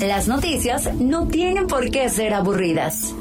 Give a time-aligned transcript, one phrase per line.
[0.00, 3.14] Las noticias no tienen por qué ser aburridas.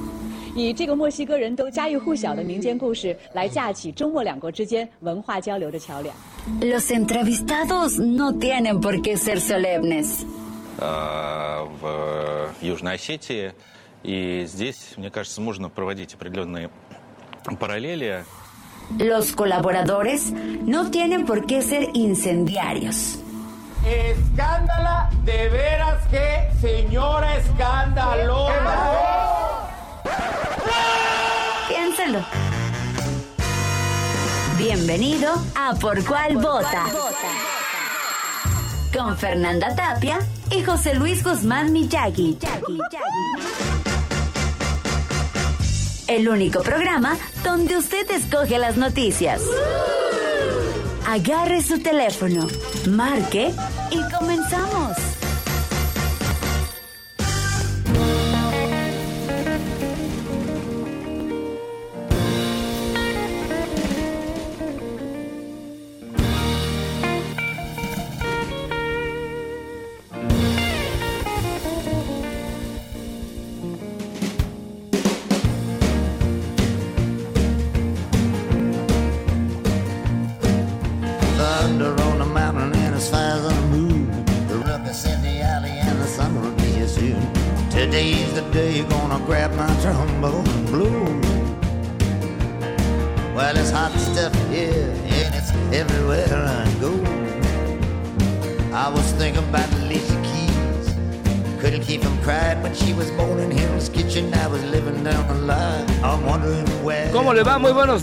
[0.56, 6.14] 以这个墨西哥人都家喻户晓的民间故事来架起中墨两国之间文化交流的桥梁。
[6.62, 10.26] Los entrevistados no tienen por qué ser solemnes.
[10.80, 13.54] э, в Южной Осетии.
[14.04, 16.70] И здесь, мне кажется, можно проводить определенные
[17.60, 18.24] параллели.
[18.98, 20.32] Los colaboradores
[20.66, 23.20] no tienen por qué ser incendiarios.
[23.87, 28.55] Escándala, de veras que señora escandalosa.
[31.69, 32.21] Piénsalo.
[34.57, 36.87] Bienvenido a Por Cuál Vota.
[38.97, 40.19] Con Fernanda Tapia
[40.51, 42.39] y José Luis Guzmán Miyagi.
[46.07, 49.43] El único programa donde usted escoge las noticias.
[51.15, 52.49] Agarre su teléfono,
[52.89, 53.55] marque
[53.93, 55.24] y comenzamos.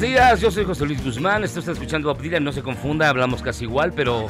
[0.01, 0.41] Días.
[0.41, 1.43] Yo soy José Luis Guzmán.
[1.43, 2.43] Esto está escuchando Bob Dylan.
[2.43, 4.27] No se confunda, hablamos casi igual, pero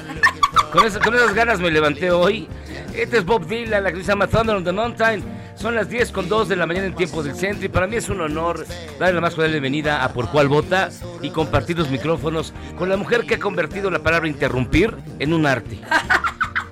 [0.71, 2.47] con, esa- con esas ganas me levanté hoy.
[2.93, 5.23] Este es Bob Dylan, la que se llama Thunder on the Mountain.
[5.55, 7.95] Son las 10 con 2 de la mañana en tiempo del centro y para mí
[7.95, 8.65] es un honor
[8.99, 10.89] darle la más cordial bienvenida a Por Cuál Vota
[11.21, 15.45] y compartir los micrófonos con la mujer que ha convertido la palabra interrumpir en un
[15.45, 15.79] arte.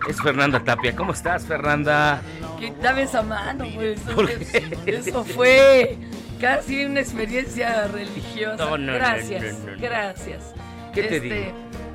[0.07, 0.95] Es Fernanda Tapia.
[0.95, 2.21] ¿Cómo estás, Fernanda?
[2.81, 3.99] Dame esa mano, pues.
[4.01, 4.77] ¿Por qué?
[4.87, 5.97] Eso fue
[6.39, 8.55] casi una experiencia religiosa.
[8.57, 9.81] No, no, no, gracias, no, no, no.
[9.81, 10.53] gracias.
[10.93, 11.51] ¿Qué te Este, digo?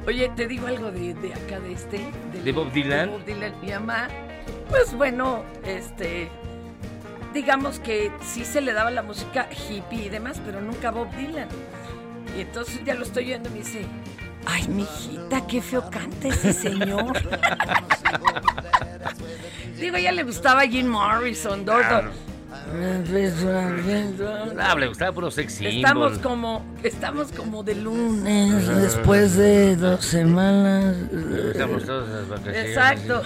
[0.07, 2.01] Oye, te digo algo de, de acá, de este.
[2.45, 3.11] ¿De Bob Dylan?
[3.11, 3.55] de Bob Dylan.
[3.63, 4.09] Mi mamá,
[4.69, 6.29] pues bueno, este.
[7.33, 11.49] Digamos que sí se le daba la música hippie y demás, pero nunca Bob Dylan.
[12.37, 13.87] Y entonces ya lo estoy oyendo y me dice.
[14.47, 17.13] Ay, mijita, qué feo canta ese señor.
[19.81, 22.11] Digo, ya le gustaba Jim Morrison, Dordo.
[24.59, 30.97] Ah, le gustaba puro sex Estamos como, estamos como de lunes, después de dos semanas.
[31.53, 32.67] Estamos todos en las vacaciones.
[32.67, 33.23] Exacto.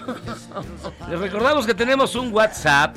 [1.11, 2.97] Les recordamos que tenemos un WhatsApp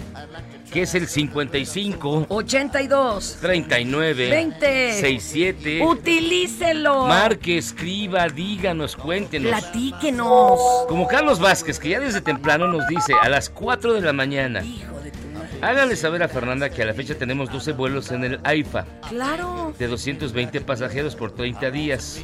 [0.72, 3.38] que es el 55 82.
[3.42, 4.94] 39 20.
[4.94, 5.86] 67.
[5.86, 7.08] Utilícelo.
[7.08, 9.52] Marque, escriba, díganos, cuéntenos.
[9.52, 10.60] Platíquenos.
[10.88, 14.64] Como Carlos Vázquez, que ya desde temprano nos dice a las 4 de la mañana.
[14.64, 15.01] Hijo
[15.62, 19.74] Háganle saber a Fernanda que a la fecha tenemos 12 vuelos en el AIFA Claro.
[19.78, 22.20] de 220 pasajeros por 30 días.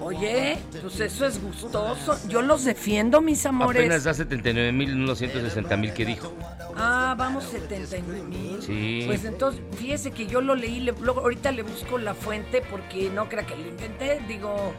[0.00, 2.18] Oye, pues eso es gustoso.
[2.28, 3.80] Yo los defiendo, mis amores.
[3.82, 6.34] Apenas da 79 mil, no los 160 mil que dijo.
[6.76, 8.60] Ah, vamos 79 mil.
[8.60, 9.04] Sí.
[9.06, 13.28] Pues entonces, fíjese que yo lo leí, le- ahorita le busco la fuente porque no
[13.28, 14.74] crea que lo inventé, digo,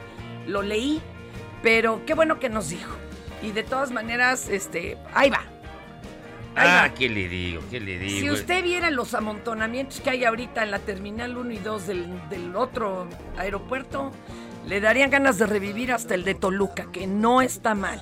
[0.45, 1.01] lo leí,
[1.61, 2.91] pero qué bueno que nos dijo.
[3.41, 5.43] Y de todas maneras, este, ahí va.
[6.55, 6.89] Ah.
[6.97, 7.61] ¿qué le digo?
[7.69, 8.19] ¿Qué le digo?
[8.19, 12.29] Si usted viera los amontonamientos que hay ahorita en la Terminal 1 y 2 del,
[12.29, 13.07] del otro
[13.37, 14.11] aeropuerto,
[14.67, 18.01] le darían ganas de revivir hasta el de Toluca, que no está mal.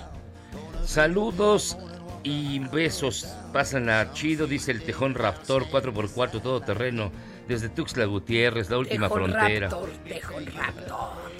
[0.85, 1.77] Saludos
[2.23, 3.27] y besos.
[3.53, 7.11] Pásenla chido, dice el Tejón Raptor 4x4 todo terreno
[7.47, 9.69] desde Tuxtla Gutiérrez, la última Tejón frontera.
[9.69, 11.31] Raptor, Tejón Raptor.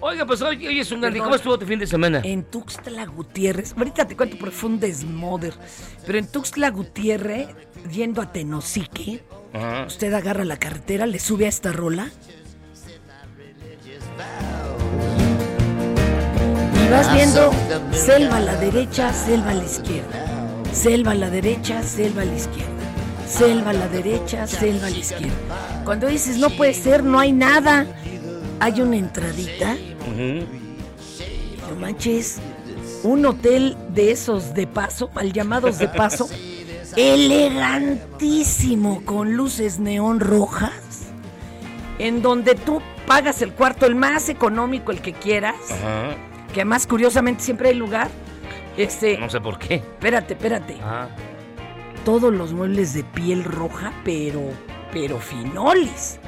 [0.00, 1.18] Oiga, pues hoy, hoy es un grande.
[1.18, 1.26] Perdón.
[1.26, 2.20] ¿Cómo estuvo tu fin de semana?
[2.24, 5.54] En Tuxtla Gutiérrez, ahorita te cuento porque fue un desmoder,
[6.06, 7.48] pero en Tuxtla Gutiérrez,
[7.90, 9.86] yendo a Tenosique, Ajá.
[9.86, 12.10] usted agarra la carretera, le sube a esta rola
[16.84, 17.50] Y vas viendo
[17.92, 20.24] selva a la derecha, selva a la izquierda.
[20.72, 22.72] Selva a la derecha, selva a la izquierda.
[23.26, 25.82] Selva a la derecha, selva a la izquierda.
[25.84, 27.86] Cuando dices, no puede ser, no hay nada.
[28.60, 29.76] Hay una entradita.
[31.68, 32.40] No manches.
[33.02, 36.28] Un hotel de esos de paso, mal llamados de paso.
[36.96, 41.06] elegantísimo, con luces neón rojas.
[41.98, 45.56] En donde tú pagas el cuarto, el más económico, el que quieras.
[45.70, 46.16] Ajá.
[46.52, 48.08] Que además, curiosamente, siempre hay lugar.
[48.76, 49.18] Este.
[49.18, 49.76] No sé por qué.
[49.76, 50.76] Espérate, espérate.
[52.04, 54.42] Todos los muebles de piel roja, pero.
[54.92, 56.18] pero finoles.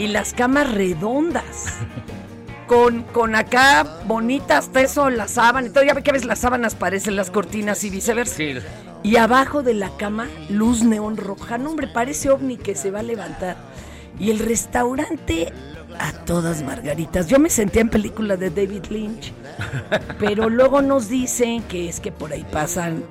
[0.00, 1.66] Y las camas redondas.
[2.66, 5.70] Con, con acá bonitas, hasta eso, la sábana.
[5.70, 5.84] todo.
[5.84, 8.36] Ya ve que a veces las sábanas parecen las cortinas y viceversa.
[8.36, 8.54] Sí.
[9.02, 11.58] Y abajo de la cama, luz neón roja.
[11.58, 13.58] No, hombre, parece ovni que se va a levantar.
[14.18, 15.52] Y el restaurante
[15.98, 17.28] a todas margaritas.
[17.28, 19.34] Yo me sentía en película de David Lynch.
[20.18, 23.04] Pero luego nos dicen que es que por ahí pasan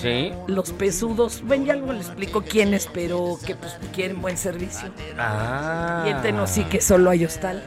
[0.00, 0.32] Sí.
[0.46, 1.42] los pesudos.
[1.44, 4.88] Ven, ya luego le explico quiénes, pero que pues quieren buen servicio.
[5.18, 6.04] Ah.
[6.06, 7.62] Y en sí que solo hay hostal.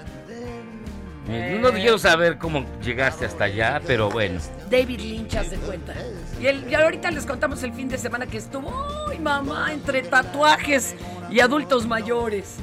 [1.29, 4.39] Eh, No quiero saber cómo llegaste hasta allá, pero bueno.
[4.69, 5.93] David Lynch, haz de cuenta.
[6.41, 8.71] Y, el, y ahorita les contamos el fin de semana que estuvo,
[9.09, 9.71] ¡ay, mamá!
[9.71, 10.95] Entre tatuajes
[11.29, 12.55] y adultos mayores.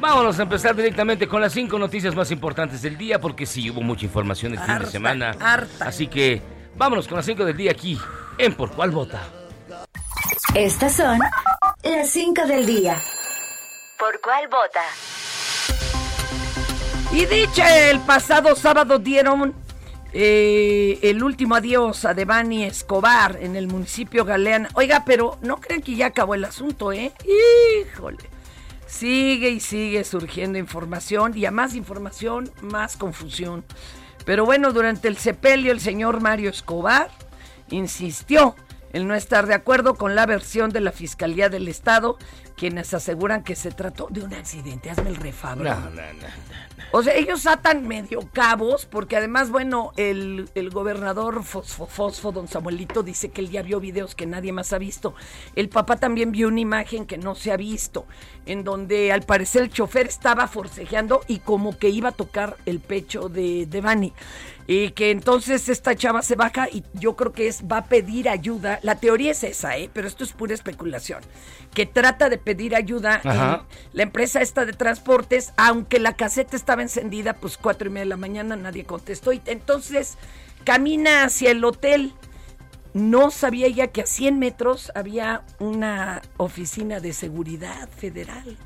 [0.00, 3.82] Vámonos a empezar directamente con las cinco noticias más importantes del día, porque sí hubo
[3.82, 5.36] mucha información el fin de semana.
[5.38, 5.86] harta.
[5.86, 6.40] Así que
[6.78, 7.98] vámonos con las cinco del día aquí,
[8.40, 9.20] en Por Cuál Vota.
[10.54, 11.18] Estas son
[11.82, 12.96] las 5 del día.
[13.98, 14.80] ¿Por cuál vota?
[17.12, 19.54] Y dicho el pasado sábado dieron
[20.14, 24.70] eh, el último adiós a Devani Escobar en el municipio Galeana.
[24.72, 27.12] Oiga, pero no crean que ya acabó el asunto, ¿eh?
[27.84, 28.24] Híjole.
[28.86, 33.64] Sigue y sigue surgiendo información y a más información, más confusión.
[34.24, 37.10] Pero bueno, durante el sepelio el señor Mario Escobar
[37.70, 38.54] insistió
[38.92, 42.18] en no estar de acuerdo con la versión de la Fiscalía del Estado,
[42.60, 44.90] quienes aseguran que se trató de un accidente.
[44.90, 45.64] Hazme el refabro.
[45.64, 46.28] No, no, no.
[46.92, 52.48] O sea, ellos atan medio cabos, porque además, bueno, el, el gobernador Fosfo, Fosfo, don
[52.48, 55.14] Samuelito, dice que él ya vio videos que nadie más ha visto.
[55.56, 58.06] El papá también vio una imagen que no se ha visto,
[58.44, 62.80] en donde al parecer el chofer estaba forcejeando y como que iba a tocar el
[62.80, 64.12] pecho de, de Bani.
[64.72, 68.28] Y que entonces esta chava se baja y yo creo que es, va a pedir
[68.28, 68.78] ayuda.
[68.82, 69.90] La teoría es esa, ¿eh?
[69.92, 71.22] pero esto es pura especulación.
[71.74, 73.62] Que trata de pedir ayuda en
[73.92, 78.08] la empresa esta de transportes, aunque la caseta estaba encendida, pues cuatro y media de
[78.08, 79.32] la mañana nadie contestó.
[79.32, 80.18] Y entonces
[80.64, 82.12] camina hacia el hotel.
[82.92, 88.58] No sabía ya que a 100 metros había una oficina de seguridad federal.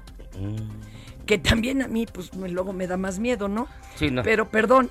[1.27, 3.69] Que también a mí, pues luego me da más miedo, ¿no?
[3.97, 4.23] Sí, no.
[4.23, 4.91] Pero perdón.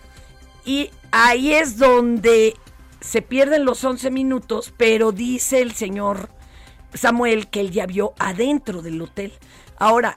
[0.66, 2.56] Y ahí es donde
[3.00, 6.30] se pierden los 11 minutos, pero dice el señor
[6.94, 9.34] Samuel que él ya vio adentro del hotel.
[9.78, 10.16] Ahora,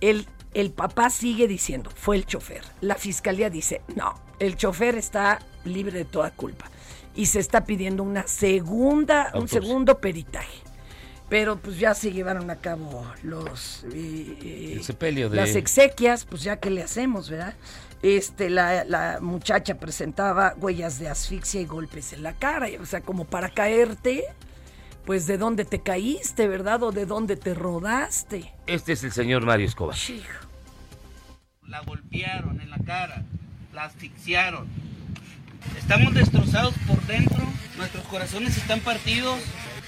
[0.00, 2.62] el, el papá sigue diciendo, fue el chofer.
[2.80, 6.70] La fiscalía dice, no, el chofer está libre de toda culpa.
[7.14, 10.58] Y se está pidiendo una segunda, un segundo peritaje.
[11.28, 16.58] Pero pues ya se llevaron a cabo los eh, eh, de- las exequias, pues ya
[16.60, 17.54] que le hacemos, ¿verdad?
[18.02, 23.00] Este, la, la muchacha presentaba huellas de asfixia y golpes en la cara, o sea,
[23.00, 24.22] como para caerte,
[25.06, 26.82] pues de dónde te caíste, ¿verdad?
[26.82, 28.52] O de dónde te rodaste.
[28.66, 29.96] Este es el señor Mario Escobar.
[29.96, 30.48] Hijo.
[31.68, 33.24] la golpearon en la cara,
[33.72, 34.66] la asfixiaron.
[35.78, 37.42] Estamos destrozados por dentro,
[37.76, 39.38] nuestros corazones están partidos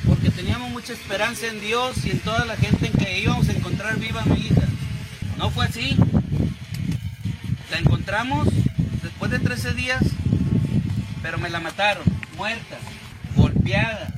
[0.07, 3.53] porque teníamos mucha esperanza en Dios y en toda la gente en que íbamos a
[3.53, 4.63] encontrar viva a mi hija.
[5.37, 5.97] No fue así.
[7.71, 8.49] La encontramos
[9.03, 10.03] después de 13 días,
[11.23, 12.05] pero me la mataron,
[12.37, 12.79] muerta,
[13.37, 14.18] golpeada,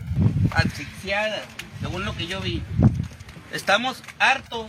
[0.53, 1.43] asfixiada,
[1.81, 2.63] según lo que yo vi.
[3.53, 4.67] Estamos hartos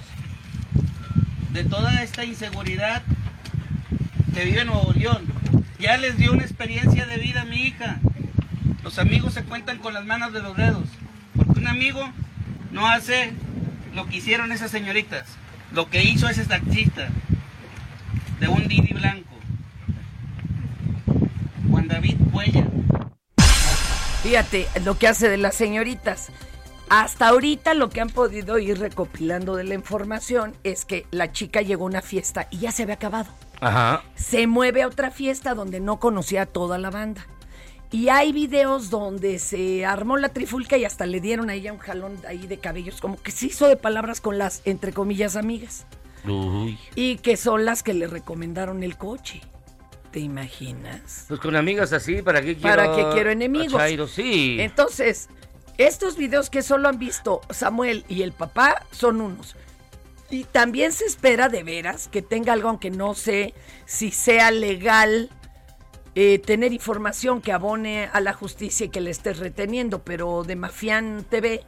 [1.52, 3.04] de toda esta inseguridad
[4.34, 5.26] que vive Nuevo León.
[5.80, 8.00] Ya les dio una experiencia de vida a mi hija.
[8.84, 10.88] Los amigos se cuentan con las manos de los dedos.
[11.36, 12.10] Porque un amigo
[12.72, 13.34] no hace
[13.94, 15.26] lo que hicieron esas señoritas.
[15.72, 17.10] Lo que hizo ese taxista
[18.40, 19.30] de un Didi blanco.
[21.70, 22.66] Juan David Cuella.
[24.24, 26.30] Fíjate lo que hace de las señoritas.
[26.90, 31.62] Hasta ahorita lo que han podido ir recopilando de la información es que la chica
[31.62, 33.32] llegó a una fiesta y ya se había acabado.
[33.62, 34.04] Ajá.
[34.16, 37.28] se mueve a otra fiesta donde no conocía a toda la banda.
[37.92, 41.80] Y hay videos donde se armó la trifulca y hasta le dieron a ella un
[41.80, 45.86] jalón ahí de cabellos, como que se hizo de palabras con las, entre comillas, amigas.
[46.26, 46.80] Uy.
[46.96, 49.42] Y que son las que le recomendaron el coche.
[50.12, 51.26] ¿Te imaginas?
[51.28, 52.76] Pues con amigas así, ¿para qué quiero?
[52.76, 53.74] ¿Para qué quiero enemigos?
[53.74, 54.58] Chairo, sí.
[54.60, 55.30] Entonces,
[55.78, 59.56] estos videos que solo han visto Samuel y el papá son unos.
[60.30, 63.54] Y también se espera de veras que tenga algo, aunque no sé
[63.86, 65.30] si sea legal
[66.14, 70.58] eh, tener información que abone a la justicia y que le esté reteniendo, pero de
[70.58, 71.64] Mafián TV,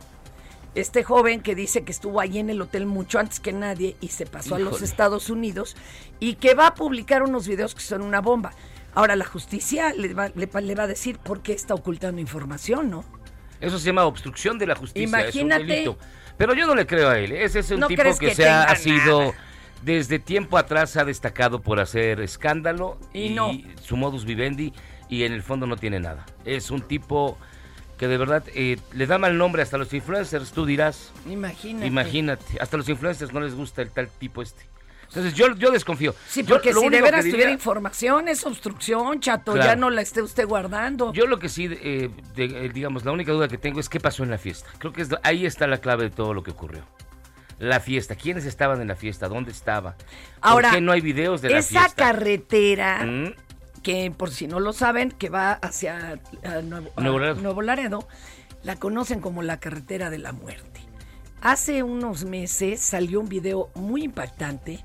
[0.75, 4.07] este joven que dice que estuvo ahí en el hotel mucho antes que nadie y
[4.09, 4.81] se pasó a los.
[4.81, 5.75] Estados Unidos
[6.19, 8.53] y que va a publicar unos videos que son una bomba.
[8.95, 12.19] Ahora la justicia le va, le va- le va a decir por qué está ocultando
[12.21, 13.03] información, ¿no?
[13.59, 15.07] Eso se llama obstrucción de la justicia.
[15.07, 15.61] Imagínate.
[15.63, 15.97] Es un delito.
[16.37, 17.31] Pero yo no le creo a él.
[17.31, 19.33] Ese es un ¿No tipo que, que se ha, sido.
[19.83, 23.51] Desde tiempo atrás ha destacado por hacer escándalo Y no.
[23.81, 24.73] su modus vivendi
[25.09, 26.25] y en el fondo no tiene nada.
[26.45, 27.37] Es un tipo
[28.03, 31.13] que de verdad eh, le da mal nombre hasta los influencers, tú dirás.
[31.25, 31.87] Imagínate.
[31.87, 34.65] Imagínate, hasta los influencers no les gusta el tal tipo este.
[35.07, 36.13] Entonces yo, yo desconfío.
[36.27, 39.69] Sí, porque si de veras tuviera información es obstrucción, chato, Claro.
[39.69, 41.13] ya no la esté usted guardando.
[41.13, 44.01] Yo lo que sí, eh, de- eh, digamos, la única duda que tengo es qué
[44.01, 44.67] pasó en la fiesta.
[44.79, 46.83] Creo que es, ahí está la clave de todo lo que ocurrió.
[47.59, 49.29] La fiesta, ¿quiénes estaban en la fiesta?
[49.29, 49.95] ¿Dónde estaba?
[50.41, 51.95] Ahora, ¿Por qué no hay videos de la Esa fiesta?
[51.95, 53.33] carretera, Mm,
[53.83, 56.19] que por si no lo saben, que va hacia
[56.63, 57.41] Nuevo, Nuevo Laredo.
[57.41, 58.07] Nuevo Laredo,
[58.63, 60.81] la conocen como la carretera de la muerte.
[61.41, 64.79] Hace unos meses salió un video muy impactante.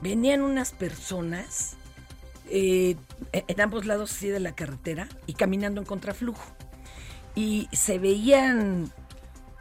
[0.00, 1.76] Venían unas personas
[2.50, 2.96] eh,
[3.32, 6.44] en ambos lados así de la carretera y caminando en contraflujo.
[7.36, 8.92] Y se veían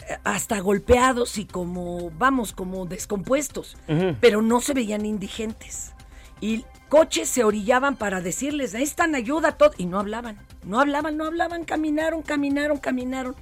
[0.10, 3.78] eh, hasta golpeados y como, vamos, como descompuestos,
[4.20, 5.94] pero no se veían indigentes.
[6.42, 11.26] Y coches se orillaban para decirles, necesitan ayuda, todo, y no hablaban, no hablaban, no
[11.26, 13.36] hablaban, caminaron, caminaron, caminaron,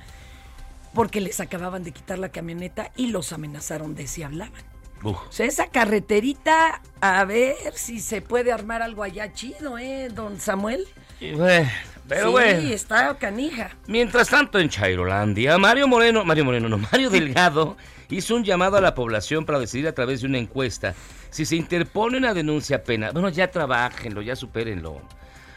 [0.94, 4.62] porque les acababan de quitar la camioneta y los amenazaron de si hablaban.
[5.04, 5.18] uf.
[5.18, 10.40] O sea, esa carreterita, a ver si se puede armar algo allá chido, ¿eh, don
[10.40, 10.86] Samuel?
[11.20, 11.70] Bueno,
[12.08, 12.70] pero sí, bueno.
[12.70, 13.72] está canija.
[13.88, 17.78] Mientras tanto, en Chairolandia, Mario Moreno, Mario Moreno, no, Mario Delgado
[18.10, 20.96] hizo un llamado a la población para decidir a través de una encuesta
[21.30, 23.14] si se interpone una denuncia penal.
[23.14, 25.02] Bueno, ya trabajenlo, ya supérenlo.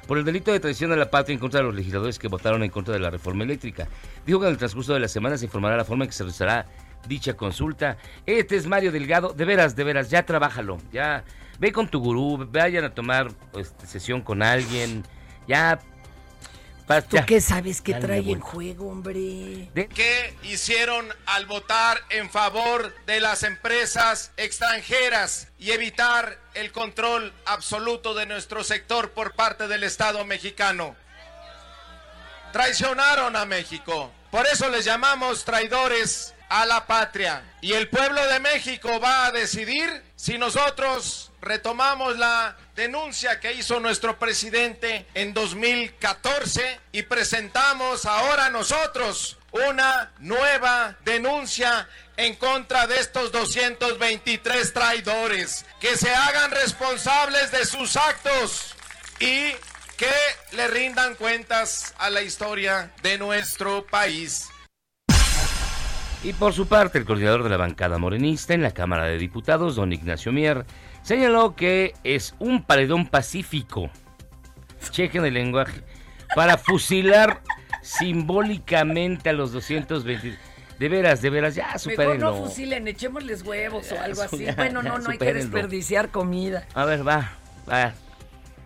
[0.07, 2.63] Por el delito de traición a la patria en contra de los legisladores que votaron
[2.63, 3.89] en contra de la reforma eléctrica.
[4.27, 6.25] Dijo que en el transcurso de la semana se informará la forma en que se
[6.25, 6.67] realizará
[7.07, 7.97] dicha consulta.
[8.27, 9.33] Este es Mario Delgado.
[9.33, 10.79] De veras, de veras, ya trabájalo.
[10.93, 11.25] Ya
[11.59, 15.05] ve con tu gurú, vayan a tomar pues, sesión con alguien.
[15.47, 15.81] Ya.
[17.09, 17.27] ¿Tú ya.
[17.27, 19.71] qué sabes que Dale trae en juego, hombre?
[19.95, 28.15] ¿Qué hicieron al votar en favor de las empresas extranjeras y evitar el control absoluto
[28.15, 30.97] de nuestro sector por parte del Estado mexicano?
[32.53, 34.13] Traicionaron a México.
[34.31, 37.43] Por eso les llamamos traidores a la patria.
[37.63, 43.81] Y el pueblo de México va a decidir si nosotros retomamos la denuncia que hizo
[43.81, 53.33] nuestro presidente en 2014 y presentamos ahora nosotros una nueva denuncia en contra de estos
[53.33, 55.67] 223 traidores.
[55.81, 58.75] Que se hagan responsables de sus actos
[59.19, 59.51] y
[59.97, 60.15] que
[60.53, 64.49] le rindan cuentas a la historia de nuestro país.
[66.25, 69.75] Y por su parte, el coordinador de la bancada morenista en la Cámara de Diputados,
[69.75, 70.65] don Ignacio Mier,
[71.03, 73.91] señaló que es un paredón pacífico.
[74.91, 75.83] Chequen el lenguaje.
[76.35, 77.43] Para fusilar
[77.83, 80.39] simbólicamente a los 220.
[80.79, 82.31] De veras, de veras, ya Mejor supérenlo.
[82.31, 84.39] no fusilen, echémosles huevos o algo así.
[84.39, 86.67] ya, bueno, no, ya, no hay que desperdiciar comida.
[86.75, 87.37] A ver, va,
[87.71, 87.95] va.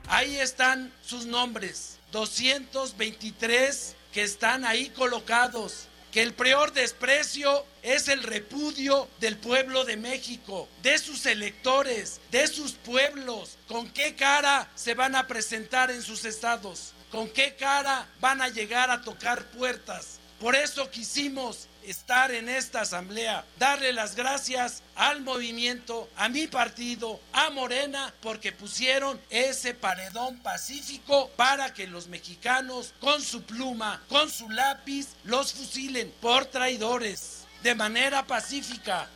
[0.08, 5.88] Ahí están sus nombres, 223 que están ahí colocados.
[6.16, 12.46] Que el peor desprecio es el repudio del pueblo de México, de sus electores, de
[12.46, 13.58] sus pueblos.
[13.68, 16.94] ¿Con qué cara se van a presentar en sus estados?
[17.10, 20.18] ¿Con qué cara van a llegar a tocar puertas?
[20.40, 27.20] Por eso quisimos estar en esta asamblea, darle las gracias al movimiento, a mi partido,
[27.32, 34.30] a Morena, porque pusieron ese paredón pacífico para que los mexicanos con su pluma, con
[34.30, 39.08] su lápiz, los fusilen por traidores, de manera pacífica,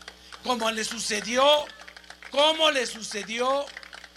[0.44, 1.44] como le sucedió,
[2.30, 3.66] como le sucedió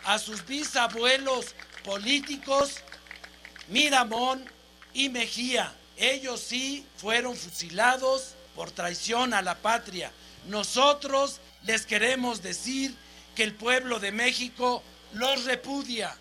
[0.05, 2.75] a sus bisabuelos políticos
[3.67, 4.45] Miramón
[4.93, 5.73] y Mejía.
[5.97, 10.11] Ellos sí fueron fusilados por traición a la patria.
[10.47, 12.95] Nosotros les queremos decir
[13.35, 14.83] que el pueblo de México
[15.13, 16.15] los repudia.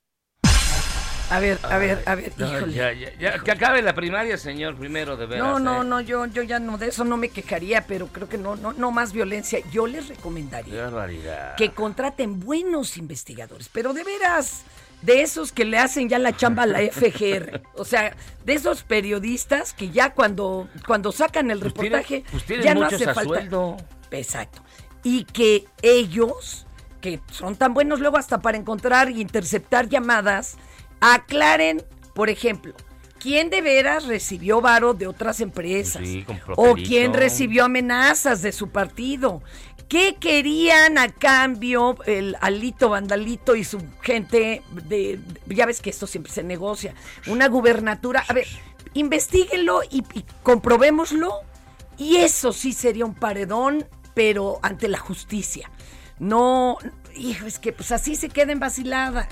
[1.30, 2.74] A ver, a ver, a ver, No, híjole.
[2.74, 5.46] ya, ya, ya, que acabe la primaria, señor, primero, de veras.
[5.46, 5.84] No, no, ¿eh?
[5.86, 8.74] no, yo, yo ya no, de eso no me quejaría, pero creo que no, no,
[8.74, 9.60] no más violencia.
[9.72, 14.62] Yo les recomendaría que contraten buenos investigadores, pero de veras,
[15.02, 17.60] de esos que le hacen ya la chamba a la FGR.
[17.74, 22.64] O sea, de esos periodistas que ya cuando, cuando sacan el Pues reportaje, tienen- pues
[22.64, 23.22] ya no hace falta.
[23.24, 23.76] sueldo.
[24.10, 24.62] Exacto.
[25.04, 26.66] Y que ellos,
[27.00, 30.56] que son tan buenos luego hasta para encontrar e interceptar llamadas,
[31.00, 31.82] aclaren,
[32.14, 32.74] por ejemplo,
[33.18, 36.24] quién de veras recibió varo de otras empresas Sí,
[36.56, 39.42] o quién recibió amenazas de su partido.
[39.92, 44.62] ¿Qué querían a cambio el Alito Vandalito y su gente?
[44.88, 46.94] De, de- ya ves que esto siempre se negocia.
[47.26, 48.24] Una gubernatura.
[48.26, 48.46] A ver,
[48.94, 51.34] investiguenlo y, y comprobémoslo.
[51.98, 53.84] Y eso sí sería un paredón,
[54.14, 55.70] pero ante la justicia.
[56.18, 56.78] No,
[57.14, 59.28] hijo, es que pues así se queda en vacilada.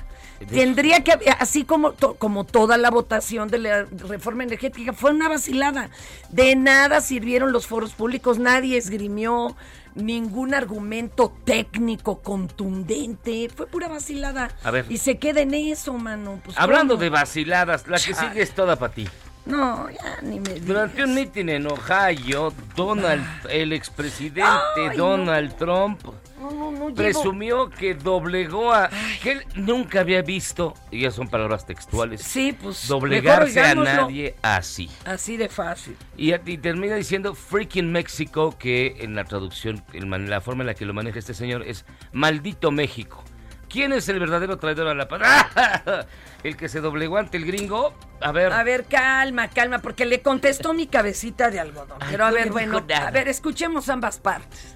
[0.46, 5.12] Tendría que, haber- así como, to- como toda la votación de la reforma energética, fue
[5.12, 5.88] una vacilada.
[6.28, 9.56] De nada sirvieron los foros públicos, nadie esgrimió
[9.94, 14.50] ningún argumento técnico contundente, fue pura vacilada.
[14.62, 14.86] A ver.
[14.88, 16.40] Y se queda en eso, mano.
[16.44, 17.02] pues, Hablando ¿cómo?
[17.02, 19.08] de vaciladas, la que sigue es toda para ti.
[19.46, 20.66] No, ya ni me digas.
[20.66, 25.16] Durante un mitin en Ohio, Donald, el expresidente Ay, no.
[25.16, 26.00] Donald Trump,
[26.40, 28.88] No, no, no, llevo- presumió que doblegó a...
[29.22, 32.88] que él nunca había visto, y ya son palabras textuales, Sí, pues.
[32.88, 34.90] doblegarse a nadie así.
[35.04, 35.96] Así de fácil.
[36.16, 40.74] Y, y termina diciendo freaking México, que en la traducción, man- la forma en la
[40.74, 43.22] que lo maneja este señor es maldito México.
[43.68, 45.20] ¿Quién es el verdadero traidor a la paz?
[46.42, 47.94] ¿El que se doblegó ante el gringo?
[48.20, 48.52] A ver.
[48.52, 51.98] A ver, calma, calma, porque le contestó mi cabecita de algodón.
[52.10, 53.06] Pero a ver, bueno, nada.
[53.06, 54.74] a ver, escuchemos ambas partes.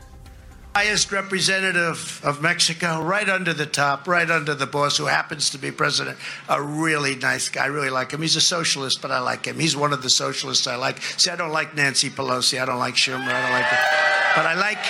[0.75, 5.59] Highest representative of Mexico, right under the top, right under the boss, who happens to
[5.59, 6.19] be president.
[6.49, 7.65] A really nice guy.
[7.65, 8.21] I really like him.
[8.21, 9.59] He's a socialist, but I like him.
[9.59, 11.01] He's one of the socialists I like.
[11.01, 12.61] See, I don't like Nancy Pelosi.
[12.61, 13.21] I don't like Schumer.
[13.21, 14.33] I don't like that.
[14.35, 14.85] But I like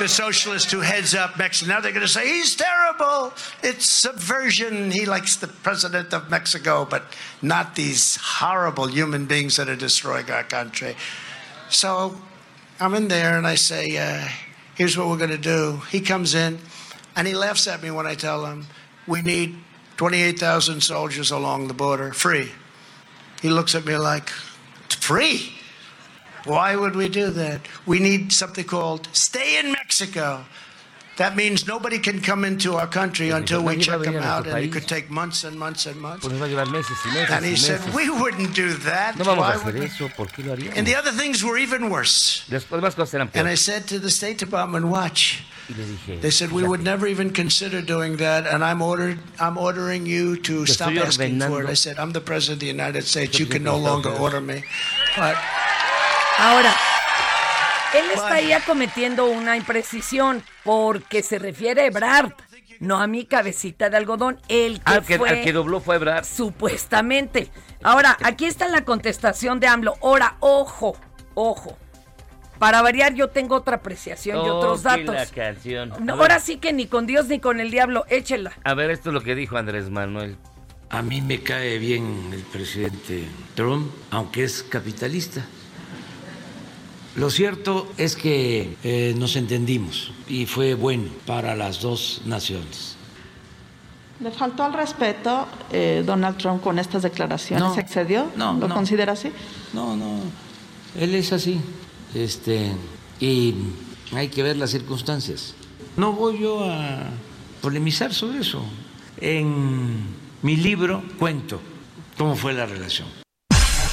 [0.00, 1.72] the socialist who heads up Mexico.
[1.72, 3.32] Now they're going to say he's terrible.
[3.62, 4.90] It's subversion.
[4.90, 7.04] He likes the president of Mexico, but
[7.42, 10.96] not these horrible human beings that are destroying our country.
[11.68, 12.16] So
[12.80, 14.28] I'm in there and I say, uh,
[14.78, 15.82] here's what we're going to do.
[15.90, 16.58] He comes in
[17.16, 18.66] and he laughs at me when I tell him
[19.06, 19.56] we need
[19.96, 22.52] 28,000 soldiers along the border, free.
[23.42, 24.30] He looks at me like,
[24.88, 25.52] free?
[26.44, 27.62] Why would we do that?
[27.84, 30.44] We need something called stay in Mexico.
[31.18, 34.72] That means nobody can come into our country until we check them out, and it
[34.72, 36.24] could take months and months and months.
[36.24, 38.72] Pues nos va a llevar meses y meses And he y said, we wouldn't do
[38.84, 39.16] that.
[39.18, 40.76] No vamos Why a hacer we?" eso, ¿por qué lo haríamos?
[40.78, 42.44] And the other things were even worse.
[42.48, 45.42] Las cosas eran And I said to the State Department, watch.
[45.68, 49.18] Y le dije, They said we would never even consider doing that, and I'm ordered.
[49.40, 51.68] I'm ordering you to Te stop asking for it.
[51.68, 53.38] I said I'm the president of the United States.
[53.40, 54.62] You can no longer order me.
[55.16, 55.36] But
[56.38, 56.72] Ahora,
[57.94, 62.32] él está ahí cometiendo una imprecisión porque se refiere a Ebrard,
[62.80, 64.40] no a mi cabecita de algodón.
[64.48, 66.24] El que al, que, fue al que dobló fue Ebrard.
[66.24, 67.50] supuestamente.
[67.82, 69.94] Ahora, aquí está la contestación de AMLO.
[70.02, 70.96] Ahora, ojo,
[71.34, 71.76] ojo.
[72.58, 75.32] Para variar, yo tengo otra apreciación y otros Oh, que la datos.
[75.32, 75.92] canción.
[76.00, 78.52] No, ahora sí que ni con Dios ni con el diablo, échela.
[78.64, 80.36] A ver, esto es lo que dijo Andrés Manuel.
[80.90, 85.46] A mí me cae bien el presidente Trump, aunque es capitalista.
[87.18, 92.94] Lo cierto es que eh, nos entendimos y fue bueno para las dos naciones.
[94.20, 97.64] ¿Le faltó al respeto eh, Donald Trump con estas declaraciones?
[97.64, 98.30] No, ¿Se excedió?
[98.36, 98.74] no, ¿Lo no.
[98.74, 99.32] considera así?
[99.72, 100.20] No, no,
[100.96, 101.60] él es así.
[102.14, 102.70] Este,
[103.18, 103.52] y
[104.12, 105.54] hay que ver las circunstancias.
[105.96, 107.00] No voy yo a
[107.60, 108.62] polemizar sobre eso.
[109.20, 110.04] En
[110.42, 111.60] mi libro cuento
[112.16, 113.08] cómo fue la relación.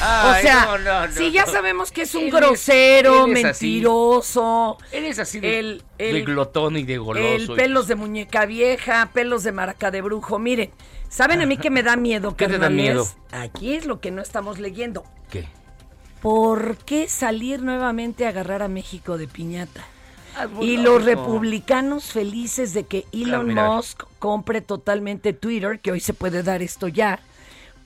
[0.07, 3.31] Ay, o sea, no, no, no, si ya sabemos que es un grosero, así.
[3.31, 4.77] mentiroso.
[4.91, 7.25] Él es así de, El- de glotón y de goloso.
[7.27, 10.39] El pelos de muñeca vieja, pelos de maraca de brujo.
[10.39, 10.71] Miren,
[11.09, 13.07] ¿saben a mí que me da miedo, ¿Qué te da miedo?
[13.31, 15.03] Aquí es lo que no estamos leyendo.
[15.29, 15.47] ¿Qué?
[16.21, 19.85] ¿Por qué salir nuevamente a agarrar a México de piñata?
[20.37, 23.67] Ah, Y los republicanos felices de que Elon mira.
[23.69, 27.19] Musk compre totalmente Twitter, que hoy se puede dar esto ya,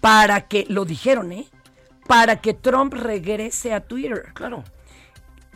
[0.01, 1.45] para que, lo dijeron, ¿eh?
[2.09, 4.31] Para que Trump regrese a Twitter.
[4.33, 4.63] Claro.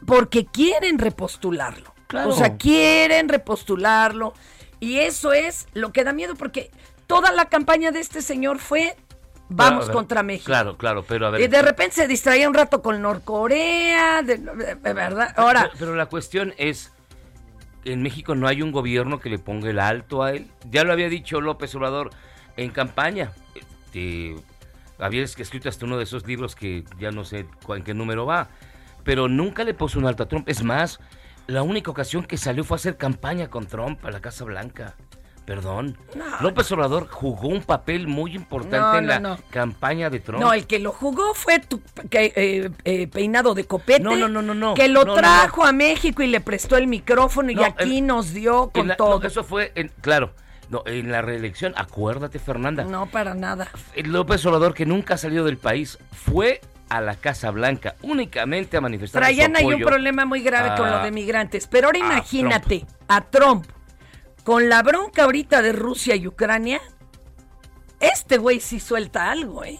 [0.05, 1.91] Porque quieren repostularlo.
[2.05, 2.29] Claro.
[2.29, 4.33] O sea, quieren repostularlo.
[4.79, 6.69] Y eso es lo que da miedo, porque
[7.07, 8.95] toda la campaña de este señor fue
[9.49, 10.45] vamos ver, contra México.
[10.45, 11.41] Claro, claro, pero a ver.
[11.41, 15.33] Y de repente se distraía un rato con Norcorea, de, de- de verdad.
[15.37, 16.91] Ahora, Pero, pero la cuestión es,
[17.83, 20.47] en México no hay un gobierno que le ponga el alto a él.
[20.69, 22.11] Ya lo había dicho López Obrador
[22.57, 23.31] en campaña.
[23.55, 24.35] Este,
[25.03, 28.49] había escrito hasta uno de esos libros que ya no sé en qué número va.
[29.03, 30.47] Pero nunca le puso un alto a Trump.
[30.47, 30.99] Es más,
[31.47, 34.95] la única ocasión que salió fue a hacer campaña con Trump a la Casa Blanca.
[35.45, 35.97] Perdón.
[36.15, 40.41] No, López Obrador jugó un papel muy importante No, en la campaña de Trump.
[40.41, 43.99] No, el que lo jugó fue tu que, eh, eh, peinado de copete.
[43.99, 44.73] No, no, no, no, no.
[44.73, 48.69] Que lo trajo a México y le prestó el micrófono y aquí el- nos dio
[48.69, 49.21] con todo.
[49.27, 50.33] eso fue, en- claro,
[50.73, 53.67] no, en la reelección, acuérdate Fernanda, No, para nada.
[54.03, 58.81] López Obrador que nunca ha salido del país fue a la Casa Blanca únicamente a
[58.81, 61.67] manifestar Traían ahí un problema muy grave con lo de migrantes.
[61.67, 63.67] Pero ahora imagínate a Trump
[64.43, 66.81] con la bronca ahorita de Rusia y Ucrania.
[67.99, 69.79] Este güey sí suelta algo, ¿eh?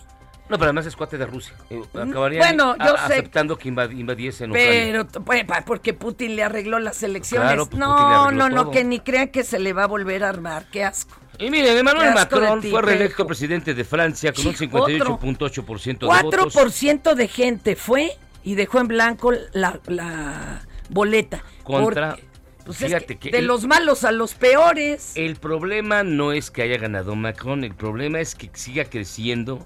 [0.50, 1.54] No, pero además es cuate de Rusia.
[1.70, 3.14] Eh, Acabarían bueno, yo a- sé.
[3.14, 5.06] aceptando que invadi- invadiesen Ucrania.
[5.08, 7.48] Pero pues, porque Putin le arregló las elecciones.
[7.48, 8.72] Claro, pues, no, no, no, todo.
[8.72, 10.66] que ni crean que se le va a volver a armar.
[10.70, 11.16] Qué asco.
[11.40, 16.22] Y miren, Emmanuel Macron ti, fue reelecto presidente de Francia con un Hijo, 58.8% de
[16.24, 16.54] votos.
[16.54, 18.12] 4% de gente fue
[18.44, 21.42] y dejó en blanco la, la boleta.
[21.64, 22.26] Contra- Porque,
[22.66, 25.14] pues, es fíjate que que de el- los malos a los peores.
[25.16, 29.66] El problema no es que haya ganado Macron, el problema es que siga creciendo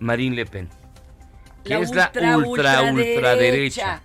[0.00, 0.68] Marine Le Pen,
[1.64, 3.14] que La es la ultra, ultra, ultraderecha.
[3.16, 4.02] ultraderecha.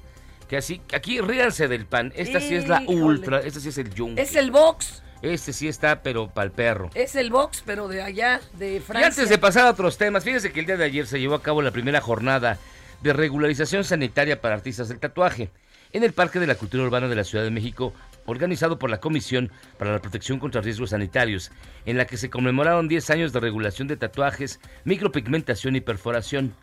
[0.47, 3.93] Que así, aquí ríanse del pan, esta sí es la ultra, esta sí es el
[3.93, 4.21] yunque.
[4.23, 6.89] Es el Vox, Este sí está, pero pa'l perro.
[6.95, 9.07] es el Vox, pero de allá, de Y Francia.
[9.09, 11.43] antes de pasar a otros temas, fíjense que el día de ayer se llevó a
[11.43, 12.57] cabo la primera jornada
[13.01, 15.51] de regularización sanitaria para artistas del tatuaje
[15.93, 17.93] en el Parque de la Cultura Urbana de la Ciudad de México,
[18.29, 21.51] organizado por la Comisión para la Protección contra Riesgos Sanitarios,
[21.85, 26.53] en la que se conmemoraron 10 años de regulación de tatuajes, micropigmentación y perforación.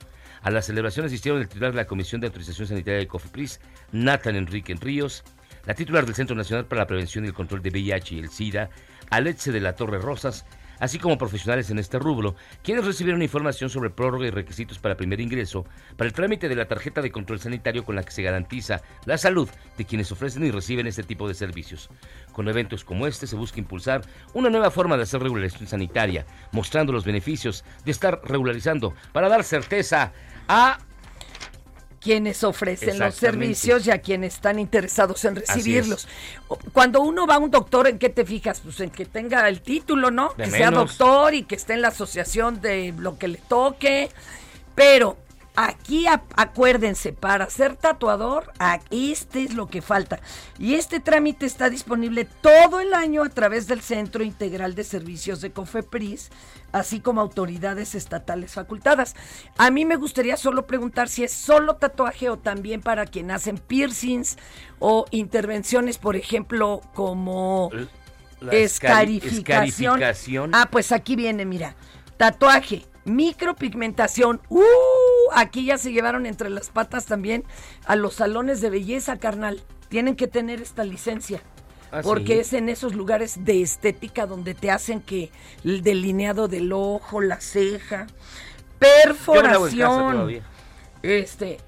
[0.42, 3.60] A la celebración asistieron el titular de la Comisión de Autorización Sanitaria de COFEPRIS,
[3.92, 5.24] Nathan Enrique Ríos,
[5.66, 8.28] la titular del Centro Nacional para la Prevención y el Control de VIH y el
[8.28, 8.70] SIDA,
[9.10, 10.46] Alexe de la Torre Rosas,
[10.78, 15.20] así como profesionales en este rubro, quienes recibieron información sobre prórroga y requisitos para primer
[15.20, 15.64] ingreso
[15.96, 19.18] para el trámite de la tarjeta de control sanitario con la que se garantiza la
[19.18, 21.88] salud de quienes ofrecen y reciben este tipo de servicios.
[22.32, 24.02] Con eventos como este se busca impulsar
[24.34, 29.44] una nueva forma de hacer regularización sanitaria, mostrando los beneficios de estar regularizando para dar
[29.44, 30.12] certeza
[30.48, 30.78] a
[32.06, 36.06] quienes ofrecen los servicios y a quienes están interesados en recibirlos.
[36.72, 38.60] Cuando uno va a un doctor, ¿en qué te fijas?
[38.60, 40.32] Pues en que tenga el título, ¿no?
[40.36, 44.08] De que sea doctor y que esté en la asociación de lo que le toque.
[44.76, 45.16] Pero
[45.56, 48.52] aquí acuérdense, para ser tatuador,
[48.90, 50.20] este es lo que falta.
[50.58, 55.40] Y este trámite está disponible todo el año a través del Centro Integral de Servicios
[55.40, 56.30] de COFEPRIS,
[56.72, 59.16] así como autoridades estatales facultadas.
[59.56, 63.58] A mí me gustaría solo preguntar si es solo tatuaje o también para quien hacen
[63.58, 64.36] piercings
[64.78, 68.60] o intervenciones, por ejemplo, como escari-
[69.22, 70.02] escarificación.
[70.02, 70.50] escarificación.
[70.54, 71.74] Ah, pues aquí viene, mira.
[72.18, 74.40] Tatuaje, micropigmentación.
[74.48, 74.62] ¡Uh!
[75.34, 77.44] Aquí ya se llevaron entre las patas también
[77.86, 79.62] a los salones de belleza, carnal.
[79.88, 81.40] Tienen que tener esta licencia.
[81.92, 82.40] Ah, porque sí.
[82.40, 85.30] es en esos lugares de estética donde te hacen que
[85.64, 88.06] el delineado del ojo, la ceja,
[88.78, 90.42] perforación.
[91.02, 91.58] Este,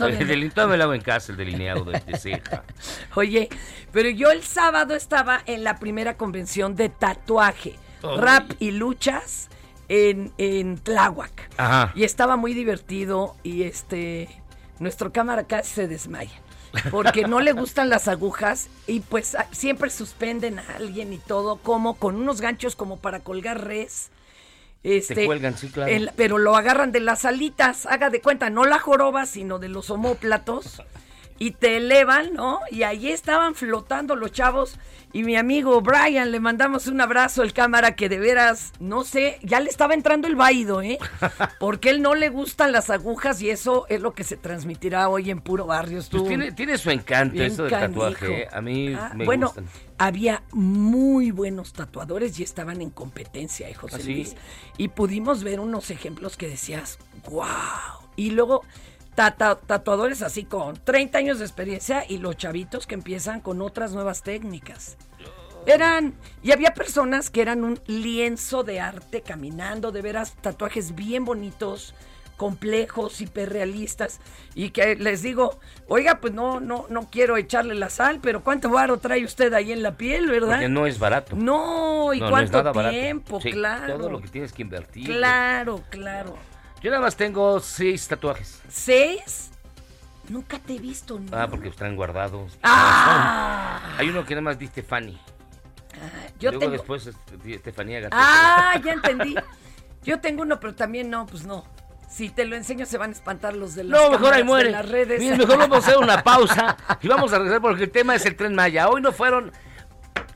[0.00, 2.64] El me lo hago en casa, el delineado de, de ceja.
[3.14, 3.48] Oye,
[3.92, 9.50] pero yo el sábado estaba en la primera convención de tatuaje, rap y luchas
[9.88, 11.50] en, en Tláhuac.
[11.56, 11.92] Ajá.
[11.94, 14.28] Y estaba muy divertido y este,
[14.78, 16.32] nuestro cámara casi se desmaya.
[16.90, 21.94] Porque no le gustan las agujas y pues siempre suspenden a alguien y todo, como
[21.94, 24.10] con unos ganchos como para colgar res.
[24.82, 25.90] Este, cuelgan, sí, claro.
[25.90, 29.68] el- pero lo agarran de las alitas, haga de cuenta, no la joroba, sino de
[29.68, 30.82] los homóplatos,
[31.38, 32.60] y te elevan, ¿no?
[32.70, 34.76] Y ahí estaban flotando los chavos,
[35.12, 39.38] y mi amigo Brian, le mandamos un abrazo al cámara que de veras, no sé,
[39.42, 40.98] ya le estaba entrando el vaído, ¿eh?
[41.60, 45.30] Porque él no le gustan las agujas y eso es lo que se transmitirá hoy
[45.30, 46.02] en Puro Barrio.
[46.10, 48.02] Pues tiene, tiene su encanto bien eso del canijo.
[48.02, 48.48] tatuaje.
[48.52, 49.64] A mí Ah, me bueno, gustan.
[49.96, 54.14] había muy buenos tatuadores y estaban en competencia, ¿eh, José ¿Ah, sí?
[54.14, 54.36] Luis?
[54.76, 56.98] Y pudimos ver unos ejemplos que decías,
[57.30, 57.46] wow.
[58.16, 58.62] Y luego
[59.18, 64.22] tatuadores así con 30 años de experiencia y los chavitos que empiezan con otras nuevas
[64.22, 64.96] técnicas.
[65.66, 71.24] Eran, y había personas que eran un lienzo de arte caminando, de veras tatuajes bien
[71.24, 71.94] bonitos,
[72.36, 74.20] complejos, hiperrealistas,
[74.54, 78.70] y que les digo, oiga, pues no, no, no quiero echarle la sal, pero ¿cuánto
[78.70, 80.54] varo trae usted ahí en la piel, verdad?
[80.54, 81.34] Porque no es barato.
[81.36, 83.40] No, ¿y No, cuánto tiempo?
[83.40, 83.98] Sí, claro.
[83.98, 85.04] Todo lo que tienes que invertir.
[85.06, 86.38] Claro, claro.
[86.82, 88.60] Yo nada más tengo seis tatuajes.
[88.68, 89.50] ¿Seis?
[90.28, 91.36] Nunca te he visto, ¿no?
[91.36, 92.58] Ah, porque están guardados.
[92.62, 93.96] Ah.
[93.98, 95.18] Hay uno que nada más di Stefani.
[96.38, 96.72] Yo Luego tengo...
[96.72, 98.16] después este, Estefanía Gato.
[98.18, 99.34] Ah, ya entendí.
[100.04, 101.64] Yo tengo uno, pero también no, pues no.
[102.08, 104.44] Si te lo enseño se van a espantar los de las No, mejor ahí de
[104.44, 104.70] muere.
[104.70, 105.18] las redes.
[105.20, 108.24] Miren, mejor vamos a hacer una pausa y vamos a regresar porque el tema es
[108.24, 108.88] el Tren Maya.
[108.88, 109.50] Hoy no fueron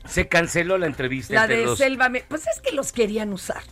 [0.05, 1.33] Se canceló la entrevista.
[1.33, 3.63] La entre de los- Selva, pues es que los querían usar.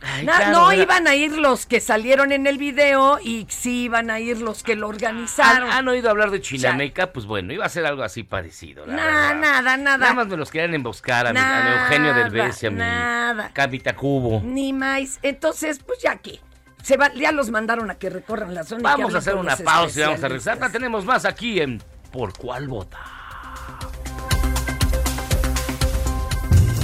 [0.00, 3.84] Ay, Na- claro, no iban a ir los que salieron en el video y sí
[3.84, 5.64] iban a ir los que lo organizaron.
[5.68, 7.12] ¿Han, han oído hablar de Chinameca?
[7.12, 8.86] Pues bueno, iba a ser algo así parecido.
[8.86, 9.98] la Nada, nada, nada.
[9.98, 13.50] Nada más me los querían emboscar a, mi, a Eugenio Derbez y a mi nada.
[13.52, 14.40] Capita Cubo.
[14.44, 15.18] Ni más.
[15.22, 16.38] Entonces, pues ya que.
[16.82, 18.82] Se va, ya los mandaron a que recorran la zona.
[18.84, 20.58] Vamos a hacer una pausa y vamos a regresar.
[20.58, 21.82] La tenemos más aquí en
[22.12, 22.98] Por Cuál Vota.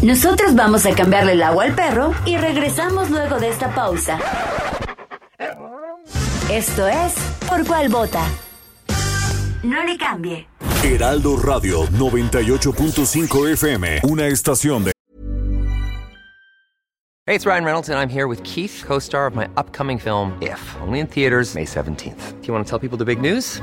[0.05, 4.19] Nosotros vamos a cambiarle el agua al perro y regresamos luego de esta pausa.
[6.53, 7.15] Esto es
[7.49, 8.23] Por Cuál Vota.
[9.63, 10.47] No le cambie.
[10.83, 14.93] Heraldo Radio 98.5 FM, una estación de
[17.27, 20.37] Hey, it's Ryan Reynolds, and I'm here with Keith, co star of my upcoming film,
[20.43, 22.43] If, only in theaters, May 17th.
[22.43, 23.63] Do you want to tell people the big news?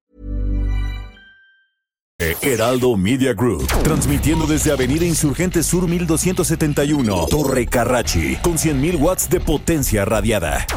[2.41, 9.39] Heraldo Media Group, transmitiendo desde Avenida Insurgente Sur 1271, Torre Carrachi, con 100.000 watts de
[9.39, 10.67] potencia radiada.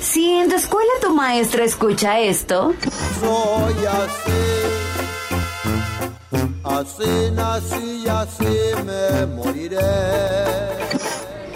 [0.00, 2.74] Si en tu escuela tu maestra escucha esto,
[3.20, 4.32] Soy así,
[6.64, 9.78] así nací y así me moriré.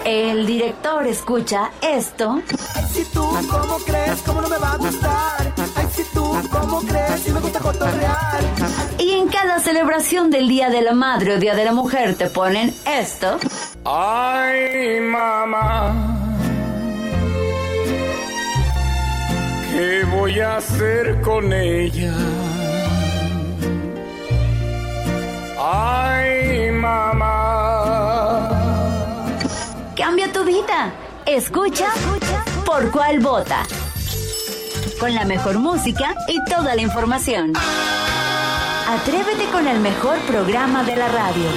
[0.05, 2.41] el director escucha esto,
[2.93, 4.21] Si tú, ¿cómo crees?
[4.25, 5.53] ¿Cómo no me va a gustar?
[6.13, 7.21] Tú, ¿cómo crees?
[7.21, 8.39] Si me gusta cotorrear.
[8.97, 12.29] y en cada celebración del Día de la Madre o Día de la Mujer te
[12.29, 13.37] ponen esto,
[13.85, 15.93] Ay, mamá.
[19.71, 22.13] ¿Qué voy a hacer con ella?
[25.59, 27.25] Ay, mamá.
[29.95, 30.93] cambia tu vida.
[31.25, 31.87] Escucha
[32.65, 33.63] por cuál vota.
[34.99, 37.53] Con la mejor música y toda la información.
[38.87, 41.49] Atrévete con el mejor programa de la radio.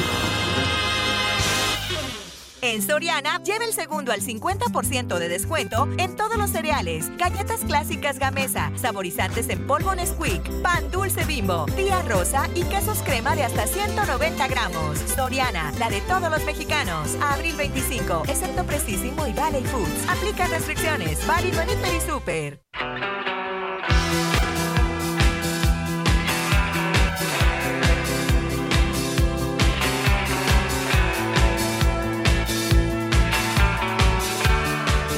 [2.60, 8.18] En Soriana, lleva el segundo al 50% de descuento en todos los cereales, galletas clásicas
[8.18, 13.66] Gamesa, saborizantes en polvo Nesquik, pan dulce bimbo, tía rosa y quesos crema de hasta
[13.66, 14.98] 190 gramos.
[15.14, 17.16] Soriana, la de todos los mexicanos.
[17.22, 20.08] Abril 25, excepto Precisimo y Valley Foods.
[20.08, 21.24] Aplica restricciones.
[21.26, 22.62] Válido en y Super.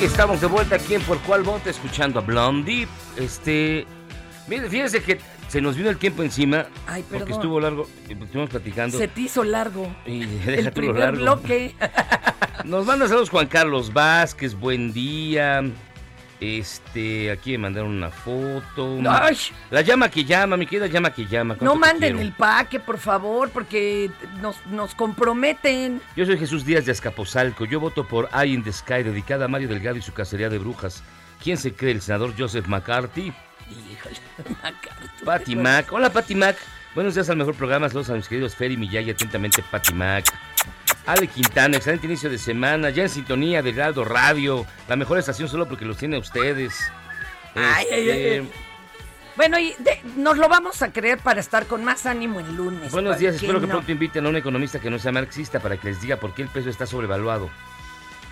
[0.01, 2.89] Estamos de vuelta aquí en Por Cuál Vota, escuchando a Blondie.
[3.17, 3.87] Este.
[4.49, 6.67] Mire, fíjense que se nos vino el tiempo encima.
[6.87, 7.33] Ay, Porque perdón.
[7.41, 7.87] estuvo largo.
[8.09, 8.97] eh, Estuvimos platicando.
[8.99, 9.95] Se te hizo largo.
[10.07, 11.19] Y el primer largo.
[11.21, 11.75] bloque.
[12.65, 15.63] Nos manda saludos Juan Carlos Vázquez, buen día.
[16.41, 18.99] Este, aquí me mandaron una foto.
[19.07, 19.37] Ay.
[19.71, 21.55] La llama que llama, mi querida llama que llama.
[21.55, 26.01] No ¿cuánto te manden el paque, por favor, porque nos, nos comprometen.
[26.17, 27.67] Yo soy Jesús Díaz de Azcapotzalco.
[27.67, 30.59] Yo voto por Eye in the Sky, dedicada a Mario Delgado y su cacería de
[30.59, 31.03] brujas.
[31.43, 31.93] ¿Quién se cree?
[31.93, 33.33] ¿El senador Joseph McCarthy?
[35.25, 35.93] Patty Mac.
[35.93, 36.57] Hola, Patty Mac.
[36.95, 37.89] Buenos días al mejor programa.
[37.89, 39.11] Saludos a mis queridos Fer y Miyagi.
[39.11, 40.25] Atentamente, Patty Mac.
[41.07, 42.91] Ale Quintana, excelente inicio de semana.
[42.91, 44.67] Ya en sintonía de Heraldo Radio.
[44.89, 46.79] La mejor estación solo porque los tiene a ustedes.
[47.55, 48.51] Ay, ay, ay, ay.
[49.37, 52.93] Bueno, y de- nos lo vamos a creer para estar con más ánimo el lunes.
[52.93, 55.77] Buenos ¿por días, espero que pronto inviten a un economista que no sea marxista para
[55.79, 57.49] que les diga por qué el peso está sobrevaluado.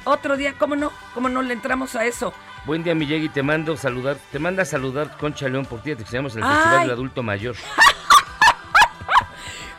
[0.04, 0.92] Otro día, ¿cómo no?
[1.14, 2.34] ¿Cómo no le entramos a eso?
[2.66, 6.04] Buen día, Miyagi, te mando saludar, te manda a saludar Concha León por ti, te
[6.36, 6.44] el.
[6.44, 7.56] Festival del Adulto Mayor.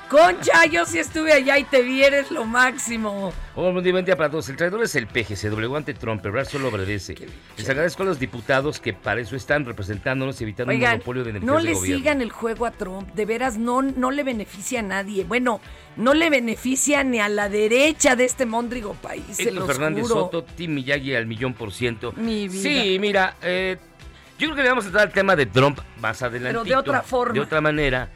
[0.09, 3.31] Concha, yo sí estuve allá y te vi, eres lo máximo.
[3.53, 4.49] Oh, día, buen día para todos.
[4.49, 5.45] El traidor es el PGC,
[5.75, 7.15] ante Trump, el solo obedece.
[7.55, 11.29] Les agradezco a los diputados que para eso están representándonos y evitando un monopolio de
[11.29, 11.97] energías no le gobierno.
[11.99, 15.25] sigan el juego a Trump, de veras no, no le beneficia a nadie.
[15.25, 15.61] Bueno,
[15.95, 20.15] no le beneficia ni a la derecha de este móndrigo país, Héctor Fernández juro.
[20.15, 22.13] Soto, Tim Miyagi al millón por ciento.
[22.13, 22.63] Mi vida.
[22.63, 23.77] Sí, mira, eh,
[24.39, 26.57] yo creo que le vamos a dar el tema de Trump más adelante.
[26.57, 27.33] Pero de otra forma.
[27.33, 28.09] De otra manera.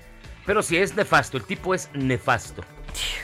[0.46, 1.38] Pero sí, es nefasto.
[1.38, 2.64] El tipo es nefasto.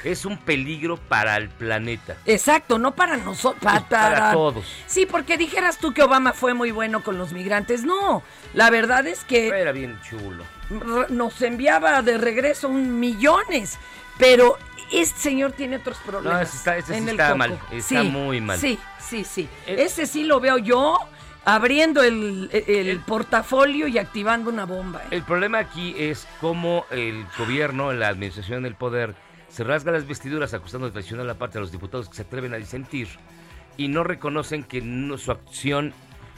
[0.03, 2.17] Es un peligro para el planeta.
[2.25, 4.65] Exacto, no para nosotros, para, para todos.
[4.88, 7.84] Sí, porque dijeras tú que Obama fue muy bueno con los migrantes.
[7.84, 8.23] No,
[8.55, 10.43] la verdad es que Era bien chulo.
[11.10, 13.77] nos enviaba de regreso un millones,
[14.17, 14.58] pero
[14.91, 16.47] este señor tiene otros problemas.
[16.47, 17.38] ese está- ese sí en el está coco.
[17.38, 18.58] mal, está muy mal.
[18.60, 19.47] Sí, sí, sí.
[19.67, 20.97] Ese sí lo veo yo
[21.45, 25.02] abriendo el, el portafolio y activando una bomba.
[25.06, 25.08] ¿eh?
[25.15, 29.15] El problema aquí es cómo el gobierno, la administración del poder,
[29.47, 32.21] se rasga las vestiduras acusando de traición a la parte de los diputados que se
[32.21, 33.08] atreven a disentir
[33.78, 35.93] y no reconocen que no- su acción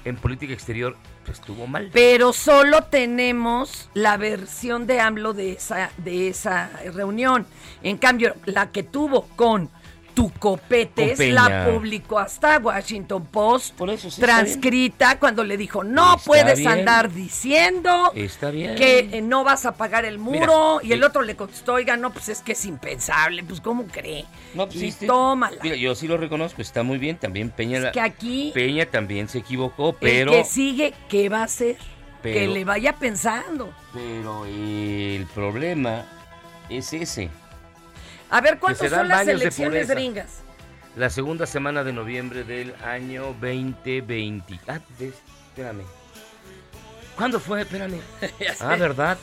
[0.06, 0.96] en política exterior
[1.30, 1.90] estuvo mal.
[1.94, 7.46] Pero solo tenemos la versión de AMLO de esa, de esa reunión.
[7.84, 9.70] En cambio, la que tuvo con
[10.14, 16.26] tu copetes Con la publicó hasta Washington Post, está transcrita cuando le dijo, no Está
[16.26, 16.70] puedes bien.
[16.72, 18.76] andar diciendo Está bien.
[18.76, 20.80] que eh, no vas a pagar el muro.
[20.82, 23.62] Mira, y el eh, otro le contestó, oiga, no, pues es que es impensable, pues
[23.62, 24.26] ¿cómo cree?
[24.54, 25.08] No, pues, y sí, sí.
[25.08, 25.58] tómala.
[25.64, 27.18] Mira, yo sí lo reconozco, está muy bien.
[27.18, 31.40] También Peña, la- que aquí- Peña también se equivocó, pero, el que sigue, ¿qué va
[31.42, 31.78] a hacer?
[32.22, 33.74] que le vaya pensando.
[33.94, 36.06] pero el problema
[36.70, 37.30] es ese.
[38.32, 40.40] A ver, se ¿cuántas dan son las elecciones gringas?
[40.96, 44.60] La segunda semana de noviembre del año 2020.
[44.68, 45.08] Ah, de-
[45.50, 45.84] espérame.
[47.16, 47.62] ¿Cuándo fue?
[47.62, 48.00] Espérame.
[48.60, 49.18] Ah, ¿verdad?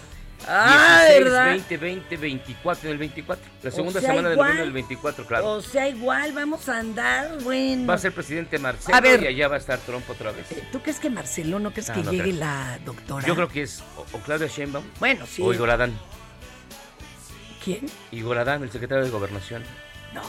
[0.46, 1.46] Ah, 16, ¿verdad?
[1.46, 3.44] 20, 20, 24 en el 24.
[3.62, 5.48] La O segunda sea, semana de noviembre del 24, claro.
[5.50, 7.86] O sea, igual vamos a andar, bueno.
[7.88, 9.22] Va a ser presidente Marcelo A ver.
[9.24, 10.46] y allá va a estar Trump otra vez.
[10.70, 12.36] ¿Tú crees que Marcelo no crees Ah, que no llegue creo.
[12.36, 13.26] la doctora?
[13.26, 15.42] Yo creo que es o, o Claudia Sheinbaum Bueno, sí.
[15.42, 15.92] o Igor Adán.
[17.68, 17.86] ¿Quién?
[18.12, 19.62] Igor Adán, el secretario de Gobernación.
[20.14, 20.22] No.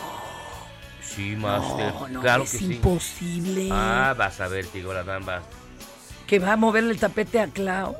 [1.01, 1.93] Sí, Master.
[1.93, 2.65] No, no, claro es que sí.
[2.65, 3.69] imposible.
[3.71, 5.41] Ah, vas a ver Igor Adán va.
[6.27, 7.95] Que va a moverle el tapete a Clau.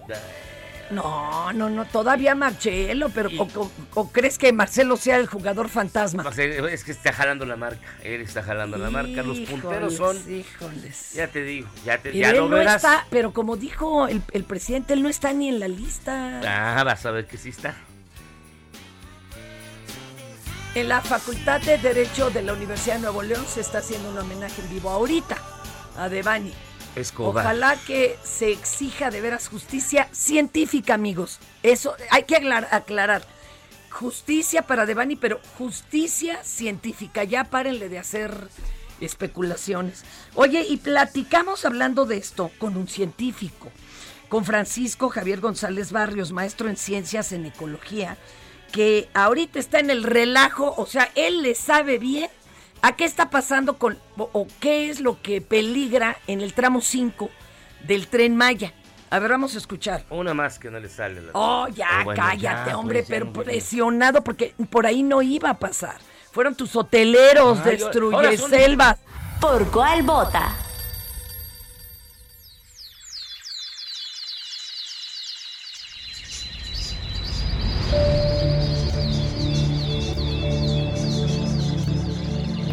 [0.92, 5.70] No, no, no, todavía Marcelo, pero o, o- o crees que Marcelo sea el jugador
[5.70, 6.28] fantasma?
[6.36, 7.88] Es que está jalando la marca.
[8.04, 9.22] Él está jalando la marca.
[9.22, 10.18] Los punteros son.
[10.18, 11.14] Híjoles, híjoles.
[11.14, 12.78] Ya te digo, ya, te, Pero ya él lo no verás.
[12.78, 16.42] está, pero como dijo el, el presidente, él no está ni en la lista.
[16.46, 17.76] Ah, vas a ver que sí está.
[20.80, 24.18] En la Facultad de Derecho de la Universidad de Nuevo León se está haciendo un
[24.18, 25.38] homenaje en vivo ahorita
[25.98, 26.54] a Devani.
[26.96, 27.44] Escobar.
[27.46, 31.40] Ojalá que se exija de veras justicia científica, amigos.
[31.64, 33.24] Eso hay que aclar- aclarar.
[33.90, 37.26] Justicia para Devani, pero justicia científica.
[37.26, 38.48] Ya párenle de hacer
[39.02, 40.06] especulaciones.
[40.34, 43.70] Oye, y platicamos hablando de esto con un científico,
[44.30, 48.18] con Francisco Javier González Barrios, maestro en ciencias en ecología,
[48.72, 52.30] que ahorita está en el relajo, o sea, él le sabe bien
[52.82, 56.82] a qué está pasando con, o, o qué es lo que peligra en el tramo
[56.82, 57.30] 5
[57.88, 58.74] del tren Maya.
[59.12, 60.06] A ver, vamos a escuchar.
[60.12, 61.20] Una más que no le sale.
[61.22, 61.32] La...
[61.34, 65.58] Oh, ya, bueno, cállate, ya, hombre, pues, pero presionado porque por ahí no iba a
[65.60, 65.96] pasar.
[66.32, 69.00] Fueron tus hoteleros, Ay, destruye son- selvas.
[69.42, 70.56] ¿Por cuál vota?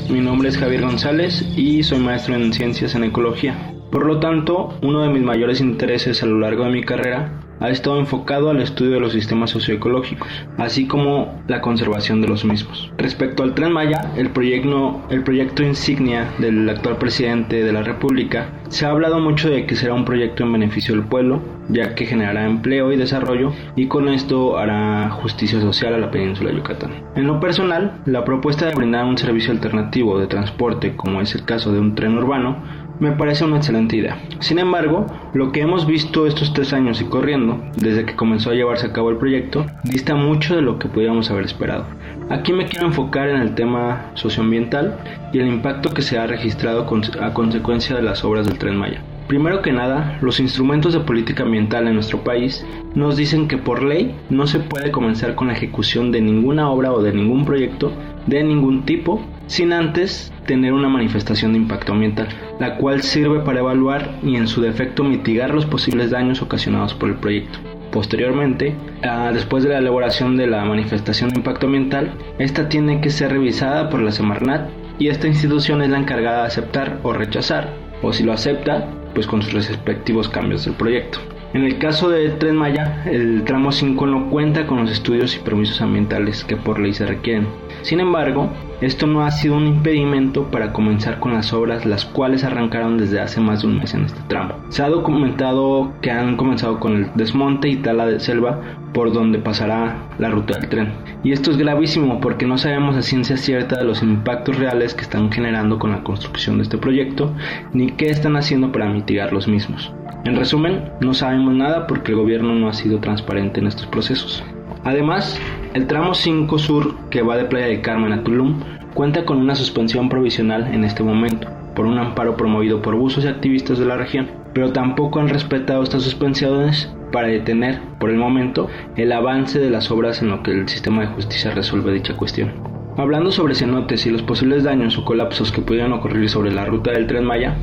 [0.08, 3.74] Mi nombre es Javier González y soy maestro en ciencias en ecología.
[3.90, 7.70] Por lo tanto, uno de mis mayores intereses a lo largo de mi carrera ha
[7.70, 12.92] estado enfocado al estudio de los sistemas socioecológicos, así como la conservación de los mismos.
[12.98, 18.90] Respecto al Tren Maya, el proyecto, insignia del actual presidente de la República, se ha
[18.90, 22.92] hablado mucho de que será un proyecto en beneficio del pueblo, ya que generará empleo
[22.92, 26.92] y desarrollo y con esto hará justicia social a la península de Yucatán.
[27.16, 31.44] En lo personal, la propuesta de brindar un servicio alternativo de transporte, como es el
[31.44, 32.56] caso de un tren urbano,
[33.00, 34.18] me parece una excelente idea.
[34.40, 38.54] Sin embargo, lo que hemos visto estos tres años y corriendo, desde que comenzó a
[38.54, 41.86] llevarse a cabo el proyecto, dista mucho de lo que pudiéramos haber esperado.
[42.30, 44.96] Aquí me quiero enfocar en el tema socioambiental
[45.32, 46.86] y el impacto que se ha registrado
[47.20, 49.02] a consecuencia de las obras del tren Maya.
[49.28, 53.82] Primero que nada, los instrumentos de política ambiental en nuestro país nos dicen que por
[53.82, 57.92] ley no se puede comenzar con la ejecución de ninguna obra o de ningún proyecto
[58.26, 63.60] de ningún tipo sin antes tener una manifestación de impacto ambiental, la cual sirve para
[63.60, 67.58] evaluar y en su defecto mitigar los posibles daños ocasionados por el proyecto.
[67.90, 73.10] Posteriormente, ah, después de la elaboración de la manifestación de impacto ambiental, esta tiene que
[73.10, 77.72] ser revisada por la Semarnat y esta institución es la encargada de aceptar o rechazar,
[78.02, 81.18] o si lo acepta, pues con sus respectivos cambios del proyecto.
[81.54, 85.38] En el caso de Tren Maya, el tramo 5 no cuenta con los estudios y
[85.38, 87.46] permisos ambientales que por ley se requieren.
[87.82, 92.44] Sin embargo, esto no ha sido un impedimento para comenzar con las obras, las cuales
[92.44, 94.54] arrancaron desde hace más de un mes en este tramo.
[94.68, 98.60] Se ha documentado que han comenzado con el desmonte y tala de selva
[98.92, 100.92] por donde pasará la ruta del tren.
[101.22, 105.02] Y esto es gravísimo porque no sabemos a ciencia cierta de los impactos reales que
[105.02, 107.32] están generando con la construcción de este proyecto,
[107.72, 109.92] ni qué están haciendo para mitigar los mismos.
[110.24, 114.42] En resumen, no sabemos nada porque el gobierno no ha sido transparente en estos procesos.
[114.84, 115.40] Además,
[115.76, 118.60] el tramo 5 sur que va de Playa de Carmen a Tulum
[118.94, 123.28] cuenta con una suspensión provisional en este momento, por un amparo promovido por buzos y
[123.28, 128.70] activistas de la región, pero tampoco han respetado estas suspensiones para detener, por el momento,
[128.96, 132.75] el avance de las obras en lo que el sistema de justicia resuelve dicha cuestión.
[132.98, 136.92] Hablando sobre cenotes y los posibles daños o colapsos que pudieran ocurrir sobre la ruta
[136.92, 137.54] del tren Maya,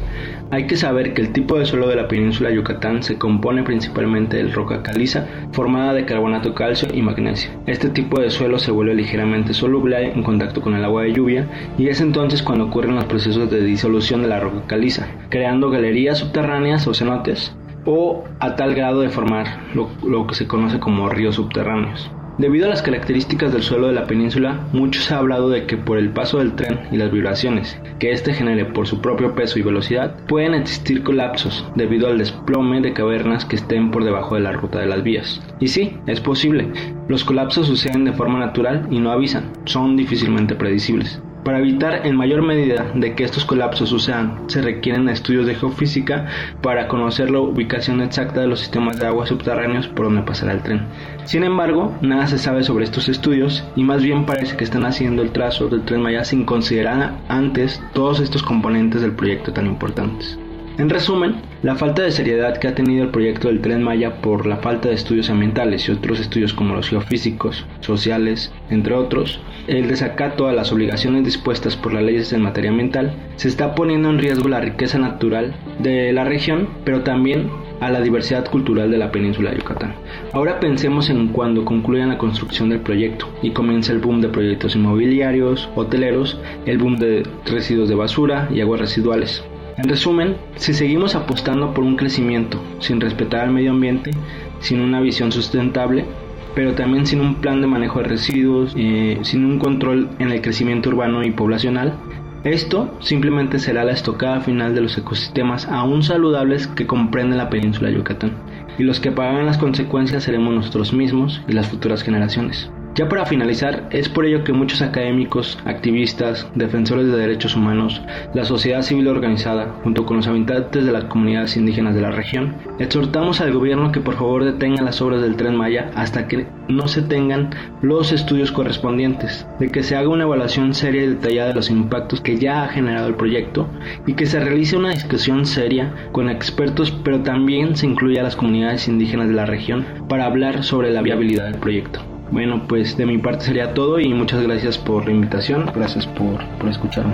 [0.51, 4.37] hay que saber que el tipo de suelo de la península Yucatán se compone principalmente
[4.37, 7.49] de roca caliza formada de carbonato calcio y magnesio.
[7.65, 11.47] Este tipo de suelo se vuelve ligeramente soluble en contacto con el agua de lluvia
[11.79, 16.19] y es entonces cuando ocurren los procesos de disolución de la roca caliza, creando galerías
[16.19, 17.55] subterráneas o cenotes
[17.85, 22.11] o a tal grado de formar lo, lo que se conoce como ríos subterráneos.
[22.37, 25.77] Debido a las características del suelo de la península, mucho se ha hablado de que
[25.77, 29.59] por el paso del tren y las vibraciones que éste genere por su propio peso
[29.59, 34.41] y velocidad, pueden existir colapsos debido al desplome de cavernas que estén por debajo de
[34.41, 35.41] la ruta de las vías.
[35.59, 36.69] Y sí, es posible.
[37.07, 41.21] Los colapsos suceden de forma natural y no avisan, son difícilmente predecibles.
[41.43, 46.27] Para evitar en mayor medida de que estos colapsos sucedan, se requieren estudios de geofísica
[46.61, 50.63] para conocer la ubicación exacta de los sistemas de agua subterráneos por donde pasará el
[50.63, 50.85] tren.
[51.25, 55.21] Sin embargo, nada se sabe sobre estos estudios y más bien parece que están haciendo
[55.21, 60.39] el trazo del tren Maya sin considerar antes todos estos componentes del proyecto tan importantes.
[60.75, 64.47] En resumen, la falta de seriedad que ha tenido el proyecto del tren Maya por
[64.47, 69.87] la falta de estudios ambientales y otros estudios como los geofísicos, sociales, entre otros, el
[69.87, 74.17] desacato a las obligaciones dispuestas por las leyes en materia ambiental, se está poniendo en
[74.17, 79.11] riesgo la riqueza natural de la región, pero también a la diversidad cultural de la
[79.11, 79.93] península de Yucatán.
[80.31, 84.75] Ahora pensemos en cuando concluyan la construcción del proyecto y comience el boom de proyectos
[84.75, 89.43] inmobiliarios, hoteleros, el boom de residuos de basura y aguas residuales.
[89.77, 94.11] En resumen, si seguimos apostando por un crecimiento sin respetar al medio ambiente,
[94.59, 96.05] sin una visión sustentable,
[96.53, 100.41] pero también sin un plan de manejo de residuos, eh, sin un control en el
[100.41, 101.97] crecimiento urbano y poblacional,
[102.43, 107.89] esto simplemente será la estocada final de los ecosistemas aún saludables que comprende la península
[107.89, 108.33] de Yucatán,
[108.77, 112.69] y los que pagan las consecuencias seremos nosotros mismos y las futuras generaciones.
[112.95, 118.03] Ya para finalizar, es por ello que muchos académicos, activistas, defensores de derechos humanos,
[118.35, 122.53] la sociedad civil organizada, junto con los habitantes de las comunidades indígenas de la región,
[122.77, 126.87] exhortamos al gobierno que por favor detenga las obras del tren Maya hasta que no
[126.87, 127.49] se tengan
[127.81, 132.21] los estudios correspondientes, de que se haga una evaluación seria y detallada de los impactos
[132.21, 133.67] que ya ha generado el proyecto
[134.05, 138.35] y que se realice una discusión seria con expertos, pero también se incluya a las
[138.35, 142.12] comunidades indígenas de la región para hablar sobre la viabilidad del proyecto.
[142.31, 146.43] Bueno, pues de mi parte sería todo y muchas gracias por la invitación, gracias por,
[146.57, 147.13] por escucharme.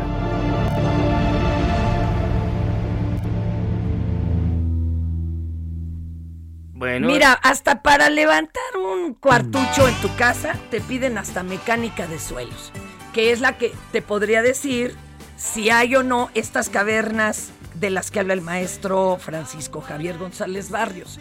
[6.74, 7.08] Bueno.
[7.08, 12.72] Mira, hasta para levantar un cuartucho en tu casa te piden hasta mecánica de suelos,
[13.14, 14.96] que es la que te podría decir
[15.36, 20.70] si hay o no estas cavernas de las que habla el maestro Francisco Javier González
[20.70, 21.20] Barrios.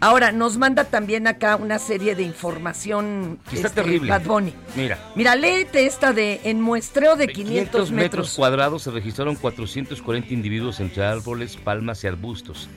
[0.00, 3.38] Ahora, nos manda también acá una serie de información.
[3.52, 4.10] Está este, terrible.
[4.10, 4.52] Bad Bunny.
[4.74, 4.98] Mira.
[5.14, 11.04] Mira, léete esta de en muestreo de 500, metros cuadrados se registraron 440 individuos entre
[11.04, 12.68] árboles, palmas y arbustos.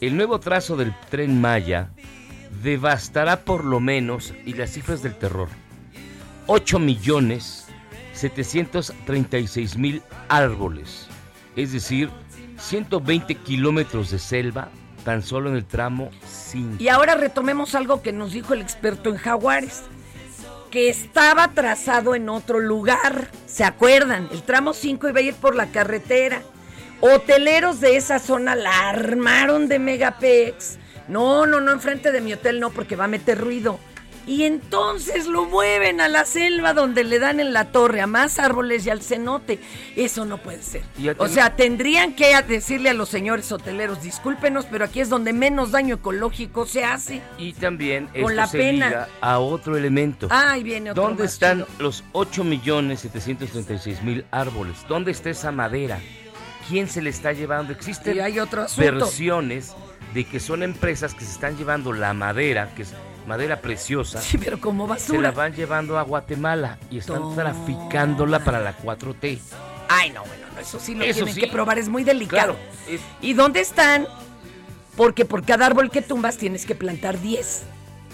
[0.00, 1.90] El nuevo trazo del tren Maya
[2.62, 5.48] devastará por lo menos, y las cifras del terror,
[6.46, 7.64] 8 millones
[8.14, 11.08] 736 mil árboles,
[11.56, 12.10] es decir,
[12.58, 14.70] 120 kilómetros de selva
[15.04, 16.76] tan solo en el tramo 5.
[16.78, 19.82] Y ahora retomemos algo que nos dijo el experto en jaguares,
[20.70, 23.28] que estaba trazado en otro lugar.
[23.46, 24.28] ¿Se acuerdan?
[24.32, 26.42] El tramo 5 iba a ir por la carretera.
[27.00, 30.78] Hoteleros de esa zona la armaron de megapex.
[31.06, 33.78] No, no, no, enfrente de mi hotel no, porque va a meter ruido.
[34.26, 38.38] Y entonces lo mueven a la selva donde le dan en la torre a más
[38.38, 39.58] árboles y al cenote.
[39.96, 40.80] Eso no puede ser.
[41.18, 45.72] O sea, tendrían que decirle a los señores hoteleros, discúlpenos, pero aquí es donde menos
[45.72, 47.20] daño ecológico se hace.
[47.38, 48.86] Y también Con esto la se pena.
[48.88, 50.28] liga a otro elemento.
[50.30, 51.68] Ay, viene otro ¿Dónde más están chido.
[51.78, 54.76] los 8.736.000 árboles?
[54.88, 55.98] ¿Dónde está esa madera?
[56.68, 57.72] ¿Quién se le está llevando?
[57.72, 58.38] Existen Y hay
[58.78, 59.74] versiones
[60.14, 62.94] de que son empresas que se están llevando la madera, que es
[63.26, 64.20] madera preciosa.
[64.20, 65.30] Sí, pero como Se la basura.
[65.32, 67.34] van llevando a Guatemala y están Toma.
[67.36, 69.38] traficándola para la 4T.
[69.88, 71.40] Ay, no, bueno, no, eso sí lo Eso tienen sí.
[71.40, 72.54] que probar, es muy delicado.
[72.54, 72.58] Claro,
[72.88, 74.06] es- ¿Y dónde están?
[74.96, 77.64] Porque por cada árbol que tumbas tienes que plantar 10.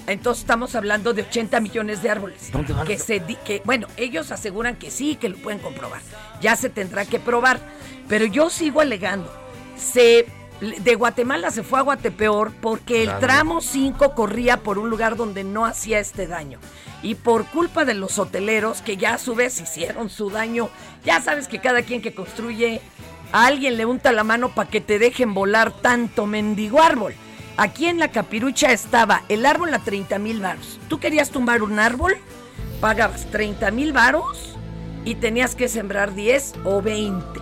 [0.06, 2.50] Entonces estamos hablando de 80 millones de árboles.
[2.50, 2.86] ¿Dónde van?
[2.86, 6.00] Que se di- que, bueno, ellos aseguran que sí, que lo pueden comprobar.
[6.40, 7.60] Ya se tendrá que probar.
[8.08, 9.30] Pero yo sigo alegando.
[9.76, 10.26] Se,
[10.60, 15.42] de Guatemala se fue a Guatepeor porque el tramo 5 corría por un lugar donde
[15.42, 16.58] no hacía este daño.
[17.02, 20.68] Y por culpa de los hoteleros, que ya a su vez hicieron su daño,
[21.04, 22.82] ya sabes que cada quien que construye
[23.32, 27.14] a alguien le unta la mano para que te dejen volar tanto mendigo árbol.
[27.56, 30.78] Aquí en la capirucha estaba el árbol a 30 mil varos.
[30.88, 32.16] Tú querías tumbar un árbol,
[32.80, 34.56] pagabas 30 mil varos
[35.04, 37.40] y tenías que sembrar 10 o 20.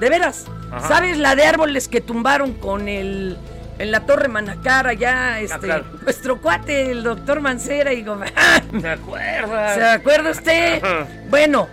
[0.00, 0.88] De veras, Ajá.
[0.88, 3.36] ¿sabes la de árboles que tumbaron con el
[3.78, 5.84] en la Torre Manacara ya este claro.
[6.02, 8.04] nuestro cuate el doctor Mancera y
[8.80, 9.74] ¿Se acuerda?
[9.74, 10.82] ¿Se acuerda usted?
[10.82, 11.06] Ajá.
[11.28, 11.68] Bueno,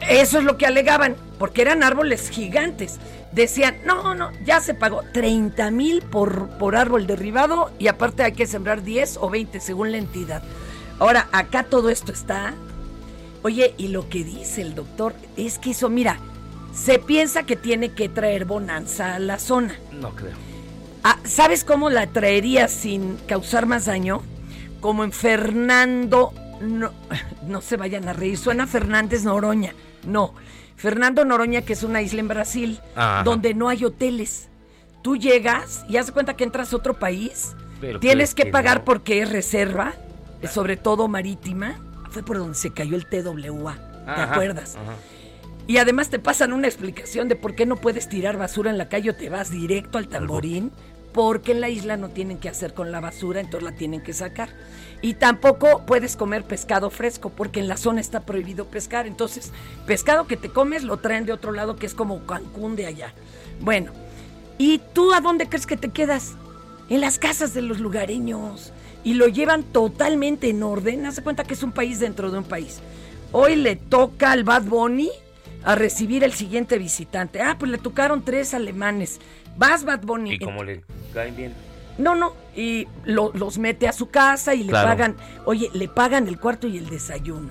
[0.00, 2.98] eso es lo que alegaban, porque eran árboles gigantes.
[3.32, 8.32] Decían, no, no, ya se pagó 30 mil por, por árbol derribado y aparte hay
[8.32, 10.42] que sembrar 10 o 20 según la entidad.
[10.98, 12.54] Ahora, acá todo esto está.
[13.42, 16.18] Oye, y lo que dice el doctor es que eso, mira,
[16.76, 19.74] se piensa que tiene que traer bonanza a la zona.
[19.92, 20.32] No creo.
[21.02, 24.22] Ah, ¿Sabes cómo la traería sin causar más daño?
[24.80, 26.32] Como en Fernando.
[26.60, 26.90] No,
[27.46, 29.74] no se vayan a reír, suena Fernández Noroña.
[30.06, 30.34] No,
[30.76, 33.22] Fernando Noroña, que es una isla en Brasil, Ajá.
[33.24, 34.48] donde no hay hoteles.
[35.02, 38.78] Tú llegas y haz cuenta que entras a otro país, Pero tienes que que pagar
[38.78, 38.84] no.
[38.84, 39.94] porque es reserva,
[40.42, 41.78] eh, sobre todo marítima.
[42.10, 43.74] Fue por donde se cayó el TWA,
[44.04, 44.76] ¿te Ajá, acuerdas?
[44.76, 44.94] ajá.
[45.66, 48.88] Y además te pasan una explicación de por qué no puedes tirar basura en la
[48.88, 50.70] calle o te vas directo al tamborín.
[51.12, 54.12] Porque en la isla no tienen que hacer con la basura, entonces la tienen que
[54.12, 54.50] sacar.
[55.00, 59.06] Y tampoco puedes comer pescado fresco, porque en la zona está prohibido pescar.
[59.06, 59.50] Entonces,
[59.86, 63.14] pescado que te comes lo traen de otro lado, que es como Cancún de allá.
[63.60, 63.92] Bueno,
[64.58, 66.34] ¿y tú a dónde crees que te quedas?
[66.90, 68.74] En las casas de los lugareños.
[69.02, 71.06] Y lo llevan totalmente en orden.
[71.06, 72.80] Haz de cuenta que es un país dentro de un país.
[73.32, 75.10] Hoy le toca al Bad Bunny
[75.66, 77.42] a recibir el siguiente visitante.
[77.42, 79.20] Ah, pues le tocaron tres alemanes.
[79.58, 80.34] Vas, Bad Bunny.
[80.34, 81.52] Y como le caen bien.
[81.98, 82.34] No, no.
[82.54, 84.88] Y lo- los mete a su casa y le Claro.
[84.88, 85.16] pagan.
[85.44, 87.50] Oye, le pagan el cuarto y el desayuno.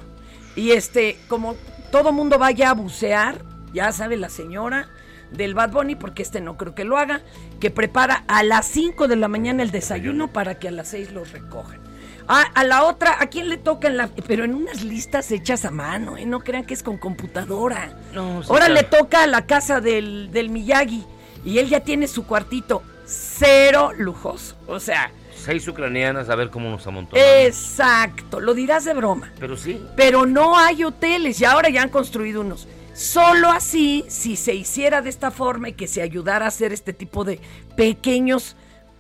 [0.56, 1.56] Y este, como
[1.92, 3.44] todo mundo vaya a bucear,
[3.74, 4.88] ya sabe la señora
[5.32, 7.22] del Bad Bunny, porque este no creo que lo haga,
[7.60, 11.12] que prepara a las 5 de la mañana el desayuno para que a las 6
[11.12, 11.82] los recojan.
[12.28, 14.10] Ah, a la otra, ¿a quién le toca en la.?
[14.28, 16.26] Pero en unas listas hechas a mano, ¿eh?
[16.26, 17.98] No crean que es con computadora.
[18.14, 18.74] No, sí, Ahora claro.
[18.74, 21.04] le toca a la casa del, del Miyagi
[21.46, 22.82] y él ya tiene su cuartito.
[23.06, 24.56] Cero lujoso.
[24.68, 27.30] O sea, Seis ucranianas a ver cómo nos amontonamos.
[27.46, 28.40] exacto.
[28.40, 29.32] Lo dirás de broma.
[29.40, 29.80] Pero sí.
[29.96, 32.68] Pero no hay hoteles y ahora ya han construido unos.
[32.96, 36.94] Solo así, si se hiciera de esta forma y que se ayudara a hacer este
[36.94, 37.40] tipo de
[37.76, 38.56] pequeños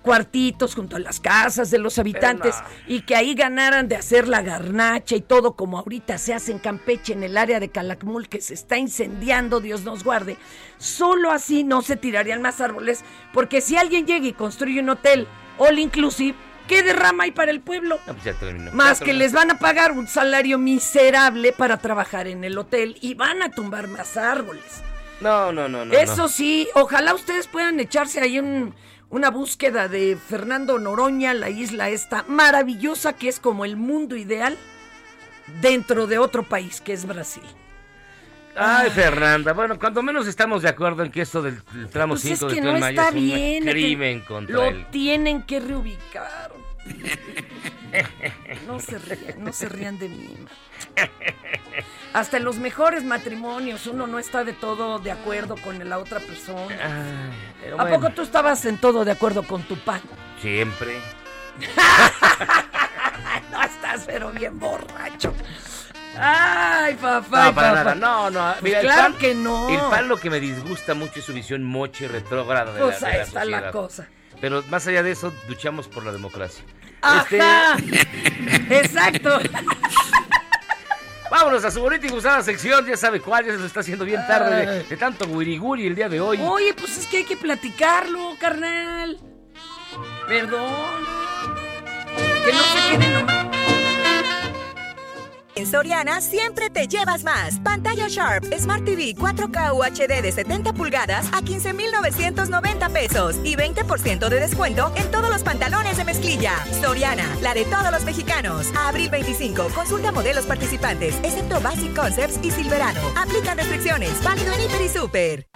[0.05, 2.55] cuartitos junto a las casas de los habitantes
[2.87, 6.59] y que ahí ganaran de hacer la garnacha y todo como ahorita se hace en
[6.59, 10.37] Campeche en el área de Calakmul que se está incendiando, Dios nos guarde.
[10.77, 13.03] Solo así no se tirarían más árboles
[13.33, 15.27] porque si alguien llega y construye un hotel
[15.57, 16.37] all inclusive,
[16.67, 17.97] ¿qué derrama hay para el pueblo?
[18.05, 18.71] No, pues ya terminó.
[18.73, 22.95] Más Ya que les van a pagar un salario miserable para trabajar en el hotel
[23.01, 24.63] y van a tumbar más árboles.
[25.21, 25.93] No, no, no, no.
[25.93, 26.27] Eso no.
[26.27, 28.75] sí, ojalá ustedes puedan echarse ahí un-
[29.09, 34.57] una búsqueda de Fernando Noroña, la isla esta maravillosa que es como el mundo ideal
[35.61, 37.43] dentro de otro país que es Brasil.
[38.57, 42.21] Ay, Fernanda, bueno, cuando menos estamos de acuerdo en que esto del, del tramo Pues
[42.21, 43.63] 5 es del que Tren no Maya está es un bien.
[43.65, 44.85] crimen contra Lo él.
[44.91, 46.51] tienen que reubicar.
[48.67, 50.35] No se rían, no se rían de mí.
[52.15, 56.21] Hasta en los mejores matrimonios uno no está de todo de acuerdo con la otra
[56.21, 56.73] persona.
[57.61, 57.99] pero ¿A bueno.
[57.99, 59.99] poco tú estabas en todo de acuerdo con tu pan?
[60.41, 60.97] Siempre.
[63.51, 65.33] no estás pero bien borracho.
[66.17, 67.47] Ay, papá.
[67.47, 67.83] No, para papá.
[67.83, 67.95] nada.
[67.95, 68.51] No, no.
[68.53, 69.69] Pues Mira, el claro pan- que no.
[69.69, 73.07] El pan lo que me disgusta mucho es su visión moche retrógrada de Pues la,
[73.09, 74.07] de ahí la está la cosa.
[74.39, 76.63] Pero más allá de eso, luchamos por la democracia.
[77.21, 77.75] Este, Ajá.
[78.69, 79.37] Exacto.
[81.29, 84.05] Vámonos a su bonita y gustada sección, ya sabe cuál, ya se lo está haciendo
[84.05, 86.39] bien tarde de, de tanto guiriguri el día de hoy.
[86.41, 89.19] Oye, pues es que hay que platicarlo, carnal.
[90.27, 91.05] Perdón.
[92.45, 93.34] Que no se quede nomás.
[95.55, 97.59] En Soriana siempre te llevas más.
[97.59, 104.39] Pantalla Sharp Smart TV 4K UHD de 70 pulgadas a 15,990 pesos y 20% de
[104.41, 106.53] descuento en todos los pantalones de mezclilla.
[106.81, 108.67] Soriana, la de todos los mexicanos.
[108.75, 112.99] A abril 25, consulta modelos participantes, excepto Basic Concepts y Silverano.
[113.15, 115.47] Aplican restricciones, válido en Hiper y Super.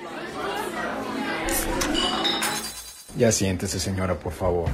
[3.18, 4.70] Ya siéntese, señora, por favor.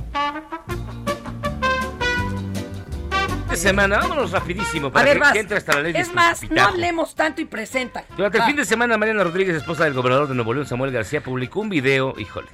[3.55, 5.33] De semana, vámonos rapidísimo A para ver, que, vas.
[5.33, 8.05] que entre hasta la ley de Es más, no hablemos tanto y presenta.
[8.15, 11.21] Durante el fin de semana, Mariana Rodríguez, esposa del gobernador de Nuevo León, Samuel García,
[11.21, 12.47] publicó un video, híjole,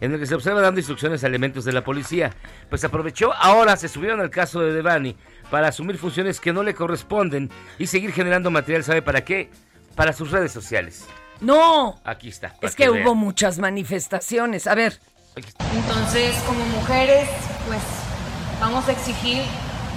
[0.00, 2.32] en el que se observa dando instrucciones a elementos de la policía.
[2.70, 5.16] Pues aprovechó, ahora se subieron al caso de Devani
[5.50, 9.50] para asumir funciones que no le corresponden y seguir generando material, ¿sabe para qué?
[9.94, 11.06] para sus redes sociales.
[11.40, 12.54] No, Aquí está.
[12.60, 14.66] es que hubo muchas manifestaciones.
[14.66, 14.98] A ver,
[15.74, 17.28] Entonces, como mujeres,
[17.66, 17.80] pues
[18.60, 19.42] vamos a exigir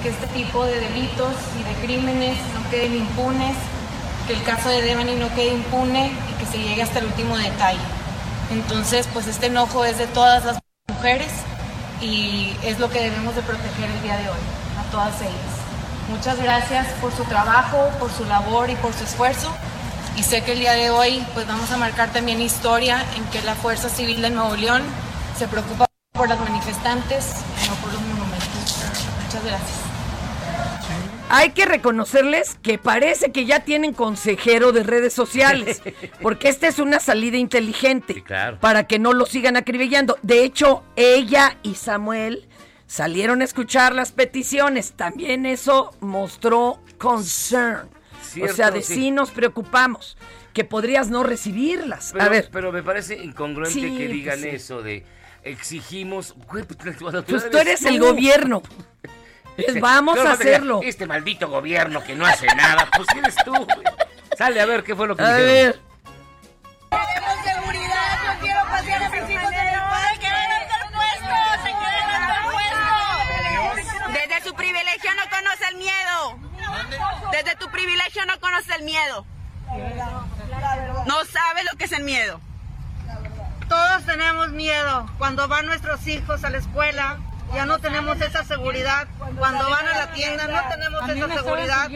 [0.05, 3.55] que este tipo de delitos y de crímenes no queden impunes,
[4.27, 7.35] que el caso de Devani no quede impune y que se llegue hasta el último
[7.35, 7.79] detalle.
[8.51, 11.31] Entonces, pues este enojo es de todas las mujeres
[12.01, 14.37] y es lo que debemos de proteger el día de hoy,
[14.77, 15.33] a todas ellas.
[16.07, 19.51] Muchas gracias por su trabajo, por su labor y por su esfuerzo.
[20.15, 23.41] Y sé que el día de hoy pues vamos a marcar también historia en que
[23.41, 24.83] la Fuerza Civil de Nuevo León
[25.35, 28.85] se preocupa por las manifestantes y no por los monumentos.
[29.25, 29.94] Muchas gracias.
[31.29, 35.81] Hay que reconocerles que parece que ya tienen consejero de redes sociales,
[36.21, 38.59] porque esta es una salida inteligente claro.
[38.59, 40.17] para que no lo sigan acribillando.
[40.21, 42.47] De hecho, ella y Samuel
[42.87, 44.93] salieron a escuchar las peticiones.
[44.93, 47.89] También eso mostró concern.
[48.21, 48.95] Cierto, o sea, de sí.
[48.95, 50.17] sí nos preocupamos,
[50.53, 52.11] que podrías no recibirlas.
[52.11, 54.55] Pero, a ver, pero me parece incongruente Sí, que digan pues sí.
[54.55, 55.05] eso de
[55.43, 56.35] exigimos.
[56.49, 58.61] Pues, pues tú eres el gobierno.
[59.55, 60.79] Pues vamos a hacerlo.
[60.83, 62.87] Este maldito gobierno que no hace nada.
[62.95, 63.51] Pues eres tú.
[63.53, 63.67] güey.
[64.37, 65.53] Sale a ver qué fue lo que A dijeron.
[65.53, 65.79] ver.
[66.91, 70.27] Queremos seguridad, yo quiero pasear a mis hijos en el parque.
[71.63, 76.39] Se quieren dar puestos, Desde su privilegio no conoce el miedo.
[77.31, 79.25] Desde tu privilegio no conoce el miedo.
[81.05, 82.39] No sabe lo que es el miedo.
[83.69, 85.09] Todos tenemos miedo.
[85.17, 87.17] Cuando van nuestros hijos a la escuela,
[87.55, 89.07] ya no tenemos esa seguridad.
[89.37, 91.89] Cuando van a la tienda, no tenemos esa seguridad.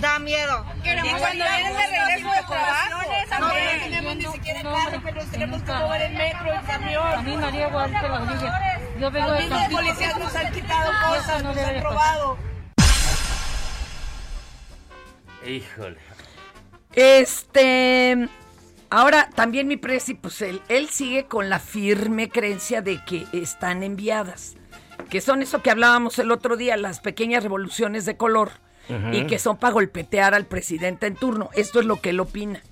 [0.00, 0.64] Da miedo.
[0.84, 3.02] Y cuando vienen de regreso de trabajo,
[3.40, 7.06] no tenemos ni siquiera carro, pero tenemos que mover el metro, el camión.
[7.06, 7.70] A mí María.
[8.98, 12.38] Yo vengo Los de policías nos han quitado cosas, no nos han robado.
[15.44, 15.98] Híjole.
[16.94, 18.28] Este.
[18.90, 23.82] Ahora, también mi presi, pues él, él sigue con la firme creencia de que están
[23.82, 24.54] enviadas.
[25.12, 28.52] Que son eso que hablábamos el otro día, las pequeñas revoluciones de color.
[29.12, 31.50] Y que son para golpetear al presidente en turno.
[31.52, 32.62] Esto es lo que él opina.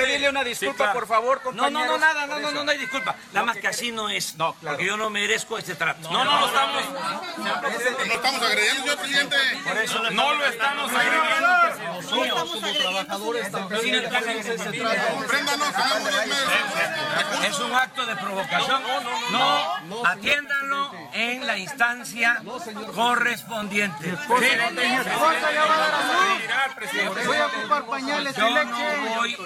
[0.00, 3.16] Pedirle una disculpa, por favor, No, no, no, nada, no, no, no, no hay disculpa.
[3.32, 4.36] Nada más que así no es.
[4.36, 4.76] No, claro.
[4.76, 6.10] Porque yo no merezco este trato.
[6.10, 6.84] No, no, no estamos.
[7.38, 9.36] No estamos agrediendo, señor presidente.
[9.64, 11.30] Por eso no lo estamos agrediendo.
[12.10, 13.82] No estamos como trabajadores tampoco
[17.44, 18.82] Es un acto de provocación.
[19.30, 22.42] No, atiéndanlo en la instancia
[22.94, 24.16] correspondiente.
[27.26, 29.36] Voy a ocupar pañales Yo no voy,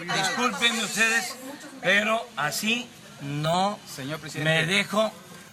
[0.48, 1.36] discúlpenme ustedes,
[1.80, 2.88] pero así
[3.20, 3.78] no
[4.42, 5.12] me dejo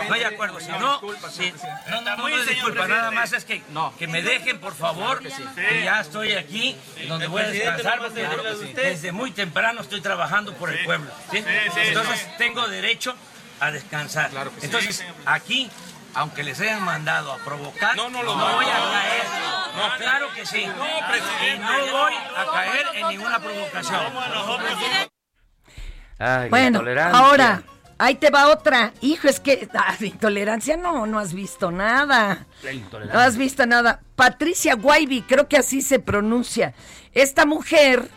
[0.08, 0.60] No hay acuerdo.
[0.60, 1.54] Si no, si-
[1.90, 3.64] no, no, no, disculpa, nada más es que,
[3.98, 6.78] que me dejen, por favor, que ya estoy aquí,
[7.08, 11.12] donde voy a descansar, desde muy temprano estoy trabajando por el pueblo.
[11.32, 11.44] ¿sí?
[11.78, 13.16] Entonces, tengo derecho
[13.60, 14.30] a descansar.
[14.62, 15.70] Entonces, aquí,
[16.14, 18.92] aunque les hayan mandado a provocar, no, lo voy a no.
[18.92, 19.24] caer.
[19.76, 20.62] No, claro que sí.
[20.64, 20.78] Y no
[21.92, 24.02] voy a caer en ninguna provocación.
[26.20, 26.84] Ay, Bueno,
[27.14, 27.64] ahora,
[27.98, 28.94] ahí te va otra.
[29.02, 32.46] Hijo, es que ah, de intolerancia no, no has visto nada.
[33.14, 34.02] No has visto nada.
[34.16, 36.74] Patricia Guaybi, creo que así se pronuncia.
[37.14, 38.10] Esta mujer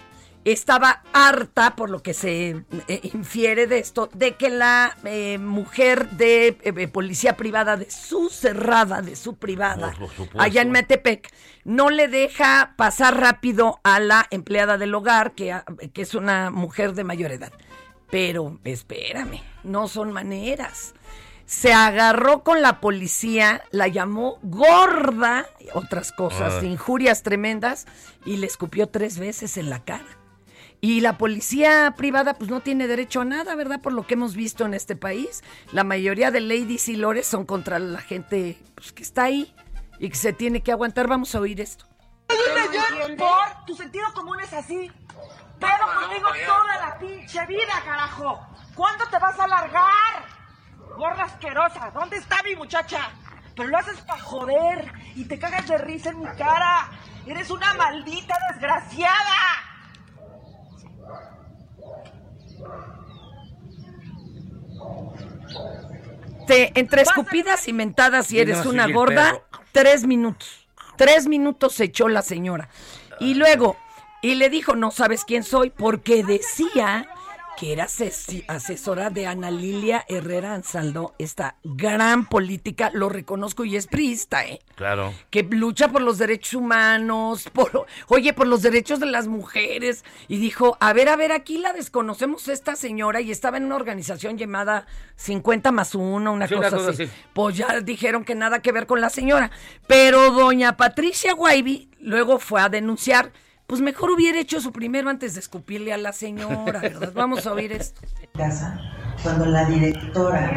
[0.45, 6.11] estaba harta, por lo que se eh, infiere de esto, de que la eh, mujer
[6.11, 9.95] de eh, policía privada, de su cerrada, de su privada,
[10.38, 11.32] allá en Metepec,
[11.64, 16.51] no le deja pasar rápido a la empleada del hogar, que, ah, que es una
[16.51, 17.53] mujer de mayor edad.
[18.11, 20.95] Pero espérame, no son maneras.
[21.47, 26.64] Se agarró con la policía, la llamó gorda, otras cosas, Ah.
[26.64, 27.86] injurias tremendas,
[28.24, 30.05] y le escupió tres veces en la cara.
[30.80, 33.80] Y la policía privada pues no tiene derecho a nada, ¿verdad?
[33.80, 35.42] Por lo que hemos visto en este país.
[35.72, 39.54] La mayoría de ladies y lores son contra la gente pues, que está ahí
[39.98, 41.08] y que se tiene que aguantar.
[41.08, 41.86] Vamos a oír esto.
[43.16, 44.90] Por tu sentido común es así.
[45.60, 48.46] Pero contigo toda la pinche vida, carajo.
[48.74, 50.26] ¿Cuándo te vas a largar?
[50.96, 53.10] Gorda asquerosa, ¿dónde está mi muchacha?
[53.56, 56.90] Pero lo haces para joder y te cagas de risa en mi cara.
[57.26, 59.73] Eres una maldita desgraciada.
[66.46, 69.42] Te, entre escupidas y mentadas y Y eres una gorda,
[69.72, 70.68] tres minutos.
[70.96, 72.68] Tres minutos se echó la señora.
[73.18, 73.76] Y luego,
[74.20, 77.08] y le dijo, no sabes quién soy, porque decía
[77.57, 83.76] que era ases- asesora de Ana Lilia Herrera Ansaldo, esta gran política, lo reconozco y
[83.76, 84.61] es priista, ¿eh?
[84.74, 85.14] Claro.
[85.30, 90.38] que lucha por los derechos humanos, por, oye, por los derechos de las mujeres, y
[90.38, 94.36] dijo, a ver, a ver, aquí la desconocemos esta señora, y estaba en una organización
[94.36, 94.86] llamada
[95.16, 97.02] 50 más 1, una, Sí, cosa, una cosa así.
[97.05, 97.12] así.
[97.32, 99.50] Pues ya dijeron que nada que ver con la señora,
[99.86, 103.32] pero doña Patricia Guaybi luego fue a denunciar,
[103.66, 107.12] pues mejor hubiera hecho su primero antes de escupirle a la señora, ¿verdad?
[107.14, 108.00] Vamos a oír esto.
[108.34, 108.78] casa
[109.22, 110.50] cuando la directora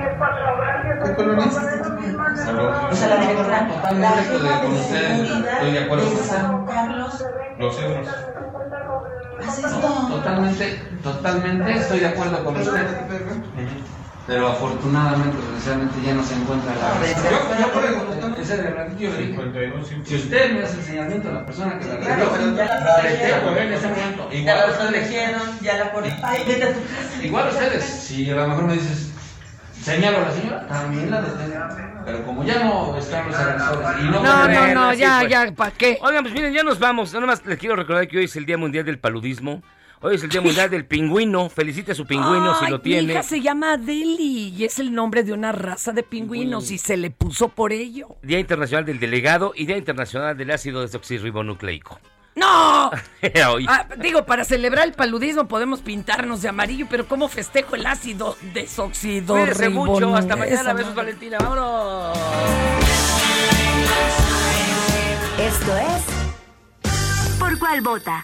[2.89, 7.23] o sea la directora la jefa de seguridad de San Carlos
[7.59, 8.07] Los euros.
[9.47, 12.87] hace esto Totalmente, totalmente estoy de acuerdo con usted.
[14.27, 16.99] Pero afortunadamente, desgraciadamente, ya no se encuentra la
[18.99, 21.97] Yo- le digo, 52, Si usted me hace el señalamiento a la persona que la
[21.97, 23.87] Claro, pero ya la ese
[24.33, 25.11] Igual la ustedes.
[25.61, 27.83] ya la casa Igual ustedes.
[27.85, 29.11] Si a lo mejor me dices,
[29.81, 32.01] señalo a la señora, también la detengo.
[32.05, 35.31] Pero como ya no están los agresores y no No, no, no, ya, pues.
[35.31, 35.99] ya, ¿para qué?
[36.01, 37.13] Oigan, pues miren, ya nos vamos.
[37.13, 39.61] Nada más les quiero recordar que hoy es el Día Mundial del Paludismo.
[40.01, 41.49] Hoy es el Día Mundial del Pingüino.
[41.49, 43.13] Felicite a su pingüino si lo Mi tiene.
[43.13, 46.97] hija se llama Adeli y es el nombre de una raza de pingüinos y se
[46.97, 48.15] le puso por ello.
[48.21, 51.99] Día Internacional del Delegado y Día Internacional del Ácido Desoxirribonucleico.
[52.35, 52.91] ¡No!
[53.67, 58.37] Ah, digo, para celebrar el paludismo podemos pintarnos de amarillo, pero ¿cómo festejo el ácido
[58.53, 59.35] desoxido?
[59.35, 60.15] Cuídense mucho.
[60.15, 60.73] Hasta mañana.
[60.73, 60.95] Besos?
[60.95, 61.37] Valentina.
[61.39, 62.17] Vámonos.
[65.39, 68.23] Esto es ¿Por cuál vota?